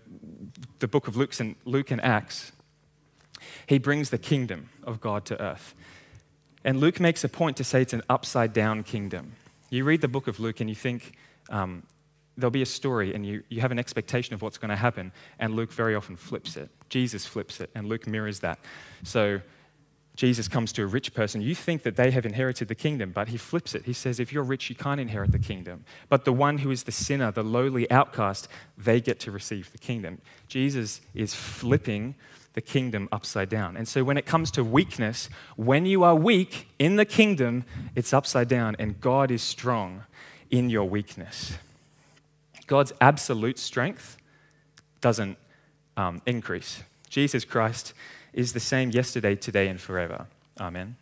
the 0.79 0.87
book 0.87 1.07
of 1.07 1.15
Luke 1.15 1.39
and, 1.39 1.55
Luke 1.65 1.91
and 1.91 2.01
Acts. 2.01 2.51
He 3.69 3.77
brings 3.77 4.09
the 4.09 4.17
kingdom 4.17 4.69
of 4.83 4.99
God 4.99 5.25
to 5.25 5.39
earth. 5.39 5.75
And 6.63 6.79
Luke 6.79 6.99
makes 6.99 7.23
a 7.23 7.29
point 7.29 7.55
to 7.57 7.63
say 7.63 7.83
it's 7.83 7.93
an 7.93 8.01
upside 8.09 8.51
down 8.51 8.81
kingdom. 8.81 9.33
You 9.69 9.83
read 9.83 10.01
the 10.01 10.07
book 10.07 10.27
of 10.27 10.39
Luke 10.39 10.59
and 10.59 10.67
you 10.67 10.75
think 10.75 11.13
um, 11.51 11.83
there'll 12.35 12.49
be 12.49 12.63
a 12.63 12.65
story 12.65 13.13
and 13.13 13.23
you, 13.23 13.43
you 13.47 13.61
have 13.61 13.71
an 13.71 13.77
expectation 13.77 14.33
of 14.33 14.41
what's 14.41 14.57
going 14.57 14.69
to 14.69 14.75
happen, 14.75 15.11
and 15.37 15.55
Luke 15.55 15.71
very 15.71 15.93
often 15.93 16.15
flips 16.15 16.57
it. 16.57 16.71
Jesus 16.89 17.27
flips 17.27 17.61
it, 17.61 17.69
and 17.75 17.87
Luke 17.87 18.07
mirrors 18.07 18.39
that. 18.39 18.57
So 19.03 19.39
Jesus 20.15 20.47
comes 20.47 20.71
to 20.73 20.81
a 20.81 20.87
rich 20.87 21.13
person. 21.13 21.39
You 21.43 21.53
think 21.53 21.83
that 21.83 21.95
they 21.95 22.09
have 22.09 22.25
inherited 22.25 22.69
the 22.69 22.75
kingdom, 22.75 23.11
but 23.11 23.27
he 23.27 23.37
flips 23.37 23.75
it. 23.75 23.85
He 23.85 23.93
says, 23.93 24.19
if 24.19 24.33
you're 24.33 24.43
rich, 24.43 24.71
you 24.71 24.75
can't 24.75 24.99
inherit 24.99 25.31
the 25.31 25.37
kingdom. 25.37 25.85
But 26.09 26.25
the 26.25 26.33
one 26.33 26.57
who 26.57 26.71
is 26.71 26.83
the 26.83 26.91
sinner, 26.91 27.31
the 27.31 27.43
lowly 27.43 27.89
outcast, 27.91 28.47
they 28.75 28.99
get 28.99 29.19
to 29.19 29.31
receive 29.31 29.71
the 29.71 29.77
kingdom. 29.77 30.21
Jesus 30.47 31.01
is 31.13 31.35
flipping 31.35 32.15
the 32.53 32.61
kingdom 32.61 33.07
upside 33.11 33.49
down. 33.49 33.77
And 33.77 33.87
so 33.87 34.03
when 34.03 34.17
it 34.17 34.25
comes 34.25 34.51
to 34.51 34.63
weakness, 34.63 35.29
when 35.55 35.85
you 35.85 36.03
are 36.03 36.15
weak 36.15 36.67
in 36.79 36.95
the 36.95 37.05
kingdom, 37.05 37.63
it's 37.95 38.13
upside 38.13 38.47
down, 38.47 38.75
and 38.79 38.99
God 38.99 39.31
is 39.31 39.41
strong 39.41 40.03
in 40.49 40.69
your 40.69 40.85
weakness. 40.89 41.57
God's 42.67 42.93
absolute 42.99 43.57
strength 43.59 44.17
doesn't 45.01 45.37
um, 45.97 46.21
increase. 46.25 46.83
Jesus 47.09 47.45
Christ 47.45 47.93
is 48.33 48.53
the 48.53 48.59
same 48.59 48.91
yesterday, 48.91 49.35
today, 49.35 49.67
and 49.67 49.79
forever. 49.79 50.27
Amen. 50.59 50.95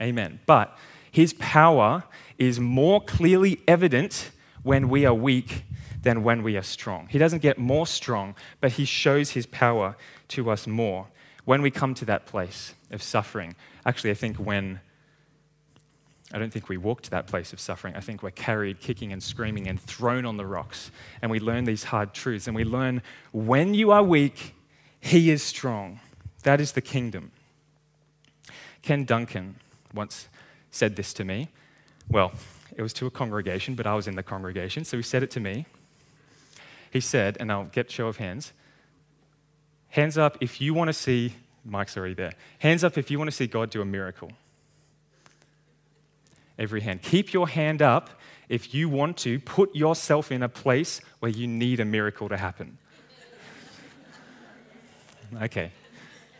Amen. 0.00 0.40
But 0.46 0.76
his 1.10 1.32
power 1.34 2.04
is 2.36 2.60
more 2.60 3.00
clearly 3.00 3.60
evident 3.66 4.30
when 4.62 4.88
we 4.88 5.06
are 5.06 5.14
weak 5.14 5.64
than 6.02 6.22
when 6.22 6.42
we 6.42 6.56
are 6.56 6.62
strong. 6.62 7.08
He 7.10 7.18
doesn't 7.18 7.42
get 7.42 7.58
more 7.58 7.86
strong, 7.86 8.34
but 8.60 8.72
he 8.72 8.84
shows 8.84 9.30
his 9.30 9.46
power 9.46 9.96
to 10.28 10.50
us 10.50 10.66
more 10.66 11.08
when 11.44 11.62
we 11.62 11.70
come 11.70 11.94
to 11.94 12.04
that 12.04 12.26
place 12.26 12.74
of 12.90 13.02
suffering. 13.02 13.54
Actually, 13.84 14.10
I 14.10 14.14
think 14.14 14.36
when 14.36 14.80
I 16.32 16.38
don't 16.38 16.52
think 16.52 16.68
we 16.68 16.76
walk 16.76 17.00
to 17.02 17.10
that 17.10 17.26
place 17.26 17.54
of 17.54 17.60
suffering. 17.60 17.96
I 17.96 18.00
think 18.00 18.22
we're 18.22 18.30
carried 18.30 18.80
kicking 18.80 19.12
and 19.12 19.22
screaming 19.22 19.66
and 19.66 19.80
thrown 19.80 20.26
on 20.26 20.36
the 20.36 20.44
rocks. 20.44 20.90
And 21.22 21.30
we 21.30 21.40
learn 21.40 21.64
these 21.64 21.84
hard 21.84 22.12
truths. 22.12 22.46
And 22.46 22.54
we 22.54 22.64
learn 22.64 23.02
when 23.32 23.72
you 23.72 23.90
are 23.92 24.02
weak, 24.02 24.54
He 25.00 25.30
is 25.30 25.42
strong. 25.42 26.00
That 26.42 26.60
is 26.60 26.72
the 26.72 26.82
kingdom. 26.82 27.32
Ken 28.82 29.04
Duncan 29.04 29.56
once 29.94 30.28
said 30.70 30.96
this 30.96 31.14
to 31.14 31.24
me. 31.24 31.48
Well, 32.10 32.32
it 32.76 32.82
was 32.82 32.92
to 32.94 33.06
a 33.06 33.10
congregation, 33.10 33.74
but 33.74 33.86
I 33.86 33.94
was 33.94 34.06
in 34.06 34.16
the 34.16 34.22
congregation, 34.22 34.84
so 34.84 34.96
he 34.96 35.02
said 35.02 35.22
it 35.22 35.30
to 35.32 35.40
me. 35.40 35.66
He 36.90 37.00
said, 37.00 37.36
and 37.38 37.52
I'll 37.52 37.64
get 37.64 37.90
show 37.90 38.08
of 38.08 38.16
hands 38.16 38.52
Hands 39.90 40.18
up 40.18 40.36
if 40.40 40.60
you 40.60 40.74
want 40.74 40.88
to 40.88 40.92
see, 40.92 41.34
Mike's 41.64 41.96
already 41.96 42.14
there. 42.14 42.32
Hands 42.58 42.84
up 42.84 42.98
if 42.98 43.10
you 43.10 43.18
want 43.18 43.28
to 43.28 43.36
see 43.36 43.46
God 43.46 43.70
do 43.70 43.80
a 43.80 43.84
miracle. 43.84 44.32
Every 46.58 46.80
hand. 46.80 47.02
Keep 47.02 47.32
your 47.32 47.48
hand 47.48 47.80
up 47.80 48.10
if 48.48 48.74
you 48.74 48.88
want 48.88 49.16
to 49.18 49.38
put 49.40 49.74
yourself 49.74 50.32
in 50.32 50.42
a 50.42 50.48
place 50.48 51.00
where 51.20 51.30
you 51.30 51.46
need 51.46 51.80
a 51.80 51.84
miracle 51.84 52.28
to 52.28 52.36
happen. 52.36 52.78
Okay, 55.42 55.72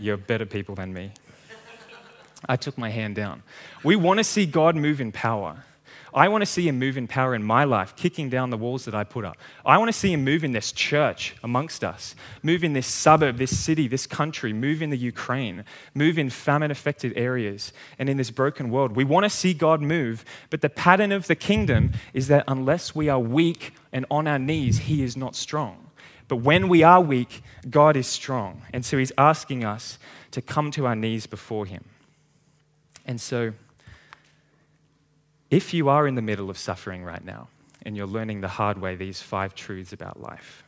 you're 0.01 0.17
better 0.17 0.47
people 0.47 0.75
than 0.75 0.95
me. 0.95 1.11
I 2.49 2.57
took 2.57 2.79
my 2.79 2.89
hand 2.89 3.17
down. 3.17 3.43
We 3.85 3.97
want 3.97 4.17
to 4.17 4.25
see 4.25 4.47
God 4.47 4.77
move 4.77 4.99
in 4.99 5.13
power. 5.13 5.63
I 6.15 6.29
want 6.29 6.43
to 6.43 6.47
see 6.47 6.67
him 6.69 6.79
move 6.79 6.97
in 6.97 7.07
power 7.07 7.35
in 7.35 7.43
my 7.43 7.65
life, 7.65 7.95
kicking 7.97 8.29
down 8.29 8.51
the 8.51 8.57
walls 8.57 8.85
that 8.87 8.95
I 8.95 9.05
put 9.05 9.25
up. 9.25 9.37
I 9.65 9.79
want 9.79 9.89
to 9.89 9.99
see 9.99 10.13
him 10.13 10.25
move 10.25 10.45
in 10.45 10.53
this 10.53 10.73
church 10.73 11.35
amongst 11.43 11.85
us, 11.85 12.15
move 12.43 12.65
in 12.65 12.73
this 12.73 12.87
suburb, 12.87 13.37
this 13.37 13.57
city, 13.59 13.89
this 13.89 14.07
country, 14.07 14.53
move 14.53 14.83
in 14.83 14.91
the 14.91 14.97
Ukraine, 14.97 15.65
move 15.95 16.19
in 16.19 16.31
famine 16.31 16.71
affected 16.71 17.13
areas 17.17 17.73
and 17.99 18.09
in 18.09 18.17
this 18.17 18.31
broken 18.31 18.71
world. 18.71 18.97
We 18.97 19.05
want 19.05 19.25
to 19.25 19.31
see 19.31 19.55
God 19.55 19.83
move, 19.83 20.25
but 20.51 20.61
the 20.61 20.71
pattern 20.71 21.13
of 21.13 21.27
the 21.27 21.37
kingdom 21.37 21.93
is 22.15 22.29
that 22.29 22.45
unless 22.49 22.95
we 22.95 23.09
are 23.09 23.21
weak 23.21 23.75
and 23.93 24.07
on 24.11 24.27
our 24.27 24.39
knees, 24.39 24.79
he 24.79 25.03
is 25.03 25.17
not 25.17 25.37
strong. 25.37 25.91
But 26.29 26.37
when 26.37 26.69
we 26.69 26.83
are 26.83 27.01
weak, 27.01 27.43
God 27.69 27.97
is 27.97 28.07
strong. 28.07 28.63
And 28.73 28.85
so 28.85 28.99
he's 28.99 29.13
asking 29.17 29.65
us 29.65 29.99
to 30.31 30.43
come 30.43 30.71
to 30.73 30.87
our 30.87 30.95
knees 30.95 31.27
before 31.27 31.65
him. 31.65 31.85
And 33.07 33.19
so, 33.19 33.55
if 35.51 35.73
you 35.73 35.89
are 35.89 36.07
in 36.07 36.15
the 36.15 36.23
middle 36.23 36.51
of 36.51 36.59
suffering 36.59 37.05
right 37.05 37.25
now 37.25 37.49
and 37.83 37.97
you're 37.97 38.07
learning 38.07 38.41
the 38.41 38.49
hard 38.49 38.79
way 38.79 38.97
these 38.97 39.23
five 39.23 39.55
truths 39.55 39.93
about 39.93 40.21
life, 40.21 40.65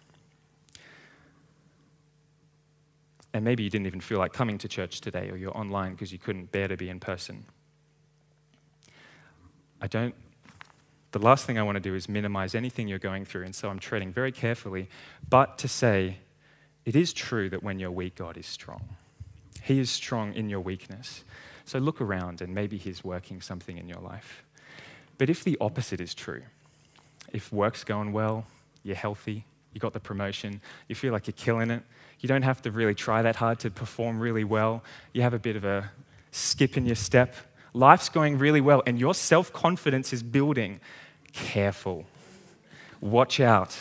and 3.33 3.45
maybe 3.45 3.63
you 3.63 3.71
didn't 3.71 3.87
even 3.87 4.01
feel 4.01 4.19
like 4.19 4.33
coming 4.33 4.59
to 4.59 4.69
church 4.69 5.01
today 5.01 5.31
or 5.31 5.37
you're 5.37 5.57
online 5.57 5.93
because 5.93 6.13
you 6.13 6.19
couldn't 6.19 6.51
bear 6.51 6.69
to 6.69 6.77
be 6.77 6.89
in 6.89 7.01
person, 7.01 7.45
I 9.81 9.87
don't. 9.87 10.15
The 11.13 11.19
last 11.19 11.45
thing 11.45 11.59
I 11.59 11.63
want 11.63 11.77
to 11.77 11.81
do 11.81 11.95
is 11.95 12.09
minimize 12.09 12.55
anything 12.55 12.87
you're 12.87 12.99
going 12.99 13.25
through, 13.25 13.45
and 13.45 13.55
so 13.55 13.69
I'm 13.69 13.81
treading 13.81 14.13
very 14.13 14.31
carefully, 14.31 14.89
but 15.29 15.59
to 15.59 15.69
say, 15.69 16.19
it 16.85 16.95
is 16.95 17.13
true 17.13 17.49
that 17.51 17.63
when 17.63 17.79
you're 17.79 17.91
weak, 17.91 18.17
God 18.17 18.37
is 18.37 18.47
strong. 18.47 18.97
He 19.63 19.81
is 19.81 19.91
strong 19.91 20.35
in 20.35 20.49
your 20.49 20.61
weakness. 20.61 21.25
So 21.65 21.79
look 21.79 22.01
around 22.01 22.41
and 22.41 22.55
maybe 22.55 22.77
He's 22.77 23.05
working 23.05 23.41
something 23.41 23.77
in 23.77 23.89
your 23.89 24.01
life. 24.01 24.45
But 25.21 25.29
if 25.29 25.45
the 25.45 25.59
opposite 25.61 26.01
is 26.01 26.15
true, 26.15 26.41
if 27.31 27.53
work's 27.53 27.85
going 27.85 28.15
well, 28.15 28.47
you're 28.83 28.97
healthy, 28.97 29.45
you 29.75 29.79
got 29.79 29.93
the 29.93 30.01
promotion, 30.01 30.63
you 30.89 30.95
feel 30.95 31.13
like 31.13 31.27
you're 31.27 31.35
killing 31.37 31.71
it, 31.71 31.83
you 32.21 32.27
don't 32.27 32.41
have 32.41 32.63
to 32.63 32.71
really 32.71 32.95
try 32.95 33.21
that 33.21 33.37
hard 33.37 33.59
to 33.59 33.71
perform 33.71 34.19
really 34.19 34.45
well, 34.45 34.83
you 35.13 35.21
have 35.21 35.35
a 35.35 35.39
bit 35.39 35.57
of 35.57 35.65
a 35.67 35.91
skip 36.31 36.79
in 36.79 36.87
your 36.87 36.97
step, 36.97 37.35
life's 37.75 38.09
going 38.09 38.39
really 38.39 38.63
well, 38.63 38.83
and 38.87 38.99
your 38.99 39.13
self 39.13 39.53
confidence 39.53 40.15
is 40.15 40.23
building, 40.23 40.81
careful. 41.35 42.07
Watch 43.03 43.41
out. 43.41 43.77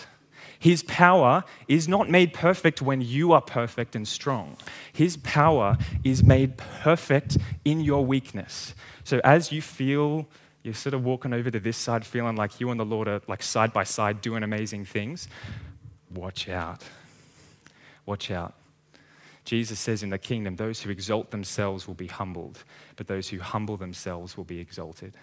His 0.59 0.83
power 0.83 1.45
is 1.69 1.87
not 1.87 2.09
made 2.09 2.33
perfect 2.33 2.81
when 2.81 2.99
you 2.99 3.31
are 3.31 3.41
perfect 3.41 3.95
and 3.95 4.05
strong. 4.05 4.57
His 4.91 5.15
power 5.15 5.77
is 6.03 6.21
made 6.21 6.57
perfect 6.57 7.37
in 7.63 7.79
your 7.79 8.05
weakness. 8.05 8.75
So 9.05 9.21
as 9.23 9.53
you 9.53 9.61
feel 9.61 10.27
you're 10.63 10.73
sort 10.73 10.93
of 10.93 11.03
walking 11.03 11.33
over 11.33 11.49
to 11.49 11.59
this 11.59 11.77
side 11.77 12.05
feeling 12.05 12.35
like 12.35 12.59
you 12.59 12.69
and 12.69 12.79
the 12.79 12.85
Lord 12.85 13.07
are 13.07 13.21
like 13.27 13.41
side 13.41 13.71
by 13.71 13.83
side 13.83 14.21
doing 14.21 14.43
amazing 14.43 14.85
things, 14.85 15.27
watch 16.13 16.49
out. 16.49 16.83
Watch 18.05 18.31
out. 18.31 18.55
Jesus 19.45 19.79
says 19.79 20.03
in 20.03 20.09
the 20.09 20.17
kingdom, 20.17 20.57
those 20.57 20.81
who 20.81 20.89
exalt 20.89 21.31
themselves 21.31 21.87
will 21.87 21.95
be 21.95 22.07
humbled, 22.07 22.63
but 22.97 23.07
those 23.07 23.29
who 23.29 23.39
humble 23.39 23.77
themselves 23.77 24.35
will 24.35 24.43
be 24.43 24.59
exalted. 24.59 25.13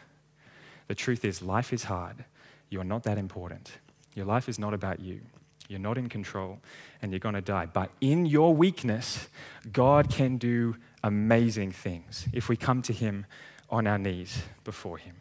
The 0.88 0.94
truth 0.94 1.24
is, 1.24 1.42
life 1.42 1.72
is 1.72 1.84
hard. 1.84 2.24
You're 2.70 2.84
not 2.84 3.02
that 3.04 3.18
important. 3.18 3.72
Your 4.14 4.26
life 4.26 4.48
is 4.48 4.58
not 4.58 4.72
about 4.72 5.00
you. 5.00 5.20
You're 5.68 5.80
not 5.80 5.98
in 5.98 6.08
control 6.08 6.60
and 7.02 7.12
you're 7.12 7.18
going 7.18 7.34
to 7.34 7.40
die. 7.40 7.66
But 7.66 7.90
in 8.00 8.26
your 8.26 8.54
weakness, 8.54 9.28
God 9.72 10.10
can 10.10 10.38
do 10.38 10.76
amazing 11.02 11.72
things 11.72 12.26
if 12.32 12.48
we 12.48 12.56
come 12.56 12.82
to 12.82 12.92
Him 12.92 13.26
on 13.68 13.86
our 13.86 13.98
knees 13.98 14.42
before 14.64 14.98
Him. 14.98 15.14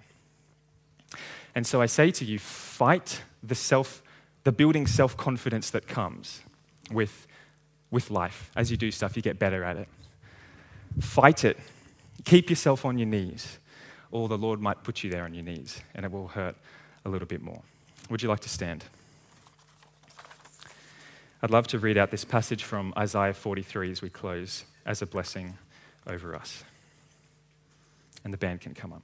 And 1.54 1.65
so 1.65 1.82
I 1.82 1.86
say 1.86 2.12
to 2.12 2.26
you, 2.26 2.39
fight 2.39 3.24
the 3.41 3.56
self, 3.56 4.04
the 4.44 4.52
building 4.52 4.88
self 4.88 5.15
confidence 5.15 5.70
that 5.70 5.88
comes 5.88 6.41
with, 6.91 7.28
with 7.91 8.12
life. 8.12 8.52
As 8.56 8.72
you 8.72 8.78
do 8.78 8.91
stuff, 8.91 9.15
you 9.15 9.22
get 9.22 9.39
better 9.39 9.63
at 9.63 9.78
it. 9.78 9.88
Fight 11.00 11.44
it. 11.44 11.58
Keep 12.26 12.50
yourself 12.50 12.86
on 12.86 12.98
your 12.98 13.08
knees, 13.08 13.60
or 14.12 14.28
the 14.28 14.38
Lord 14.38 14.60
might 14.60 14.84
put 14.84 15.04
you 15.04 15.10
there 15.10 15.24
on 15.24 15.34
your 15.34 15.44
knees 15.44 15.82
and 15.94 16.06
it 16.06 16.12
will 16.12 16.30
hurt 16.30 16.56
a 17.06 17.10
little 17.10 17.28
bit 17.28 17.41
more. 17.41 17.62
Would 18.10 18.22
you 18.22 18.30
like 18.30 18.39
to 18.41 18.50
stand? 18.50 18.86
I'd 21.41 21.52
love 21.52 21.68
to 21.68 21.80
read 21.80 21.98
out 21.98 22.12
this 22.12 22.26
passage 22.26 22.63
from 22.63 22.94
Isaiah 22.98 23.34
43 23.34 23.91
as 23.91 24.02
we 24.02 24.10
close 24.10 24.65
as 24.86 25.02
a 25.02 25.06
blessing 25.06 25.58
over 26.08 26.36
us. 26.36 26.63
And 28.24 28.34
the 28.34 28.38
band 28.38 28.62
can 28.62 28.74
come 28.74 28.94
up. 28.94 29.04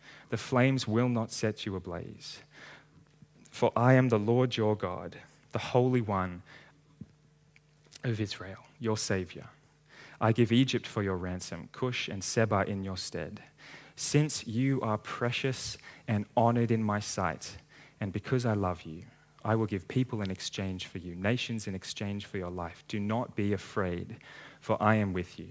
The 0.31 0.37
flames 0.37 0.87
will 0.87 1.09
not 1.09 1.29
set 1.31 1.65
you 1.65 1.75
ablaze. 1.75 2.39
For 3.51 3.73
I 3.75 3.95
am 3.95 4.07
the 4.07 4.17
Lord 4.17 4.55
your 4.55 4.77
God, 4.77 5.17
the 5.51 5.59
Holy 5.59 5.99
One 5.99 6.41
of 8.05 8.21
Israel, 8.21 8.63
your 8.79 8.95
Savior. 8.97 9.47
I 10.21 10.31
give 10.31 10.53
Egypt 10.53 10.87
for 10.87 11.03
your 11.03 11.17
ransom, 11.17 11.67
Cush 11.73 12.07
and 12.07 12.23
Seba 12.23 12.63
in 12.65 12.81
your 12.81 12.95
stead. 12.95 13.41
Since 13.97 14.47
you 14.47 14.79
are 14.79 14.97
precious 14.97 15.77
and 16.07 16.25
honored 16.37 16.71
in 16.71 16.81
my 16.81 17.01
sight, 17.01 17.57
and 17.99 18.13
because 18.13 18.45
I 18.45 18.53
love 18.53 18.83
you, 18.83 19.03
I 19.43 19.55
will 19.55 19.65
give 19.65 19.89
people 19.89 20.21
in 20.21 20.31
exchange 20.31 20.87
for 20.87 20.99
you, 20.99 21.13
nations 21.13 21.67
in 21.67 21.75
exchange 21.75 22.25
for 22.25 22.37
your 22.37 22.51
life. 22.51 22.85
Do 22.87 23.01
not 23.01 23.35
be 23.35 23.51
afraid, 23.51 24.15
for 24.61 24.81
I 24.81 24.95
am 24.95 25.11
with 25.11 25.37
you. 25.37 25.49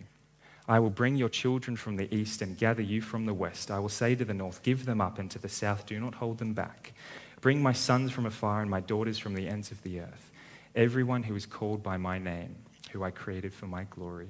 I 0.71 0.79
will 0.79 0.91
bring 0.91 1.17
your 1.17 1.29
children 1.29 1.77
from 1.77 1.97
the 1.97 2.15
east 2.15 2.43
and 2.43 2.57
gather 2.57 2.81
you 2.81 3.01
from 3.03 3.27
the 3.27 3.35
west. 3.35 3.73
I 3.73 3.81
will 3.81 3.89
say 3.89 4.15
to 4.15 4.25
the 4.25 4.33
north, 4.33 4.63
Give 4.63 4.87
them 4.87 5.01
up, 5.01 5.19
and 5.19 5.29
to 5.33 5.39
the 5.41 5.49
south, 5.49 5.85
Do 5.85 5.99
not 5.99 6.15
hold 6.15 6.39
them 6.39 6.55
back. 6.55 6.93
Bring 7.41 7.61
my 7.61 7.73
sons 7.73 8.13
from 8.13 8.25
afar 8.25 8.63
and 8.63 8.71
my 8.71 8.79
daughters 8.79 9.19
from 9.19 9.35
the 9.35 9.49
ends 9.49 9.73
of 9.73 9.83
the 9.83 9.99
earth. 9.99 10.31
Everyone 10.77 11.25
who 11.25 11.35
is 11.35 11.45
called 11.45 11.83
by 11.83 11.97
my 11.97 12.21
name, 12.21 12.55
who 12.93 13.03
I 13.03 13.11
created 13.11 13.53
for 13.53 13.67
my 13.67 13.83
glory, 13.91 14.29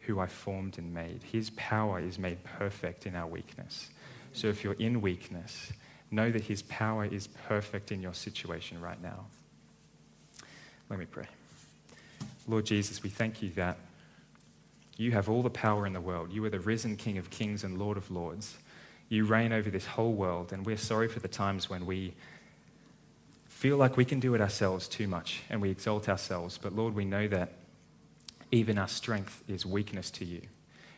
who 0.00 0.18
I 0.18 0.26
formed 0.26 0.76
and 0.76 0.92
made. 0.92 1.22
His 1.22 1.50
power 1.50 2.00
is 2.00 2.18
made 2.18 2.42
perfect 2.42 3.06
in 3.06 3.14
our 3.14 3.28
weakness. 3.28 3.90
So 4.32 4.48
if 4.48 4.64
you're 4.64 4.72
in 4.72 5.00
weakness, 5.00 5.72
know 6.10 6.32
that 6.32 6.42
His 6.42 6.62
power 6.62 7.04
is 7.04 7.28
perfect 7.28 7.92
in 7.92 8.02
your 8.02 8.14
situation 8.14 8.80
right 8.80 9.00
now. 9.00 9.26
Let 10.90 10.98
me 10.98 11.06
pray. 11.06 11.28
Lord 12.48 12.66
Jesus, 12.66 13.04
we 13.04 13.08
thank 13.08 13.40
you 13.40 13.50
that 13.50 13.78
you 14.96 15.12
have 15.12 15.28
all 15.28 15.42
the 15.42 15.50
power 15.50 15.86
in 15.86 15.92
the 15.92 16.00
world. 16.00 16.32
You 16.32 16.44
are 16.44 16.50
the 16.50 16.60
risen 16.60 16.96
King 16.96 17.18
of 17.18 17.30
kings 17.30 17.64
and 17.64 17.78
Lord 17.78 17.96
of 17.96 18.10
lords. 18.10 18.56
You 19.08 19.24
reign 19.24 19.52
over 19.52 19.70
this 19.70 19.86
whole 19.86 20.12
world, 20.12 20.52
and 20.52 20.64
we're 20.64 20.76
sorry 20.76 21.08
for 21.08 21.20
the 21.20 21.28
times 21.28 21.68
when 21.70 21.86
we 21.86 22.14
feel 23.46 23.76
like 23.76 23.96
we 23.96 24.04
can 24.04 24.20
do 24.20 24.34
it 24.34 24.40
ourselves 24.40 24.86
too 24.86 25.08
much 25.08 25.42
and 25.48 25.62
we 25.62 25.70
exalt 25.70 26.08
ourselves. 26.08 26.58
But 26.58 26.74
Lord, 26.74 26.94
we 26.94 27.04
know 27.04 27.26
that 27.28 27.52
even 28.52 28.78
our 28.78 28.88
strength 28.88 29.42
is 29.48 29.64
weakness 29.64 30.10
to 30.12 30.24
you. 30.24 30.42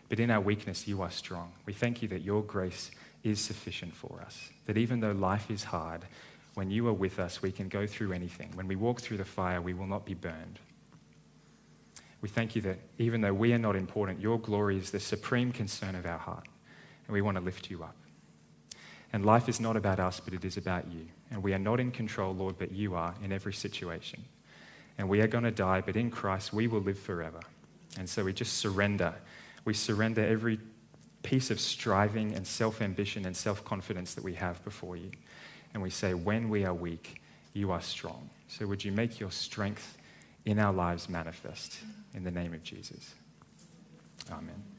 But 0.09 0.19
in 0.19 0.31
our 0.31 0.41
weakness, 0.41 0.89
you 0.89 1.03
are 1.03 1.11
strong. 1.11 1.53
We 1.67 1.73
thank 1.73 2.03
you 2.03 2.09
that 2.09 2.23
your 2.23 2.43
grace 2.43 2.91
is 3.23 3.41
sufficient 3.41 3.95
for 3.95 4.21
us. 4.25 4.51
That 4.67 4.77
even 4.77 5.01
though 5.01 5.13
life 5.13 5.51
is 5.51 5.65
hard, 5.65 6.05
when 6.55 6.71
you 6.71 6.89
are 6.89 6.93
with 6.93 7.19
us, 7.19 7.43
we 7.43 7.53
can 7.53 7.69
go 7.69 7.87
through 7.87 8.13
anything. 8.13 8.51
When 8.55 8.67
we 8.67 8.75
walk 8.75 9.01
through 9.01 9.19
the 9.19 9.25
fire, 9.25 9.61
we 9.61 9.75
will 9.75 9.87
not 9.87 10.05
be 10.05 10.15
burned. 10.15 10.59
We 12.21 12.29
thank 12.29 12.57
you 12.57 12.63
that 12.63 12.79
even 12.99 13.21
though 13.21 13.33
we 13.33 13.53
are 13.53 13.59
not 13.59 13.77
important, 13.77 14.21
your 14.21 14.39
glory 14.39 14.77
is 14.77 14.91
the 14.91 15.01
supreme 15.01 15.53
concern 15.53 15.95
of 15.95 16.05
our 16.05 16.19
heart, 16.19 16.49
and 17.07 17.15
we 17.15 17.23
want 17.23 17.37
to 17.37 17.43
lift 17.43 17.71
you 17.71 17.83
up. 17.85 17.95
And 19.13 19.25
life 19.25 19.49
is 19.49 19.61
not 19.61 19.77
about 19.77 20.01
us, 20.01 20.21
but 20.21 20.35
it 20.35 20.45
is 20.45 20.57
about 20.57 20.91
you. 20.91 21.07
And 21.31 21.43
we 21.43 21.55
are 21.55 21.59
not 21.59 21.81
in 21.81 21.91
control, 21.91 22.35
Lord, 22.35 22.59
but 22.59 22.73
you 22.73 22.95
are 22.95 23.15
in 23.23 23.33
every 23.33 23.53
situation. 23.53 24.25
And 24.99 25.09
we 25.09 25.21
are 25.21 25.29
going 25.29 25.45
to 25.45 25.51
die, 25.51 25.81
but 25.81 25.97
in 25.97 26.11
Christ 26.11 26.53
we 26.53 26.67
will 26.67 26.81
live 26.81 26.99
forever. 26.99 27.41
And 27.99 28.09
so 28.09 28.25
we 28.25 28.33
just 28.33 28.59
surrender. 28.59 29.15
We 29.65 29.75
surrender 29.75 30.25
every 30.25 30.59
piece 31.23 31.51
of 31.51 31.61
striving 31.61 32.35
and 32.35 32.47
self 32.47 32.83
ambition 32.83 33.25
and 33.25 33.37
self 33.37 33.65
confidence 33.65 34.15
that 34.15 34.25
we 34.25 34.35
have 34.35 34.63
before 34.65 34.97
you. 34.97 35.11
And 35.73 35.83
we 35.83 35.91
say, 35.91 36.15
when 36.15 36.49
we 36.49 36.65
are 36.65 36.75
weak, 36.75 37.21
you 37.53 37.71
are 37.71 37.81
strong. 37.81 38.31
So 38.49 38.67
would 38.67 38.85
you 38.85 38.93
make 38.93 39.21
your 39.21 39.31
strength 39.31 39.98
in 40.49 40.59
our 40.59 40.73
lives 40.73 41.11
manifest. 41.11 41.79
In 42.15 42.25
the 42.25 42.31
name 42.31 42.55
of 42.55 42.63
Jesus. 42.63 43.15
Amen. 44.31 44.78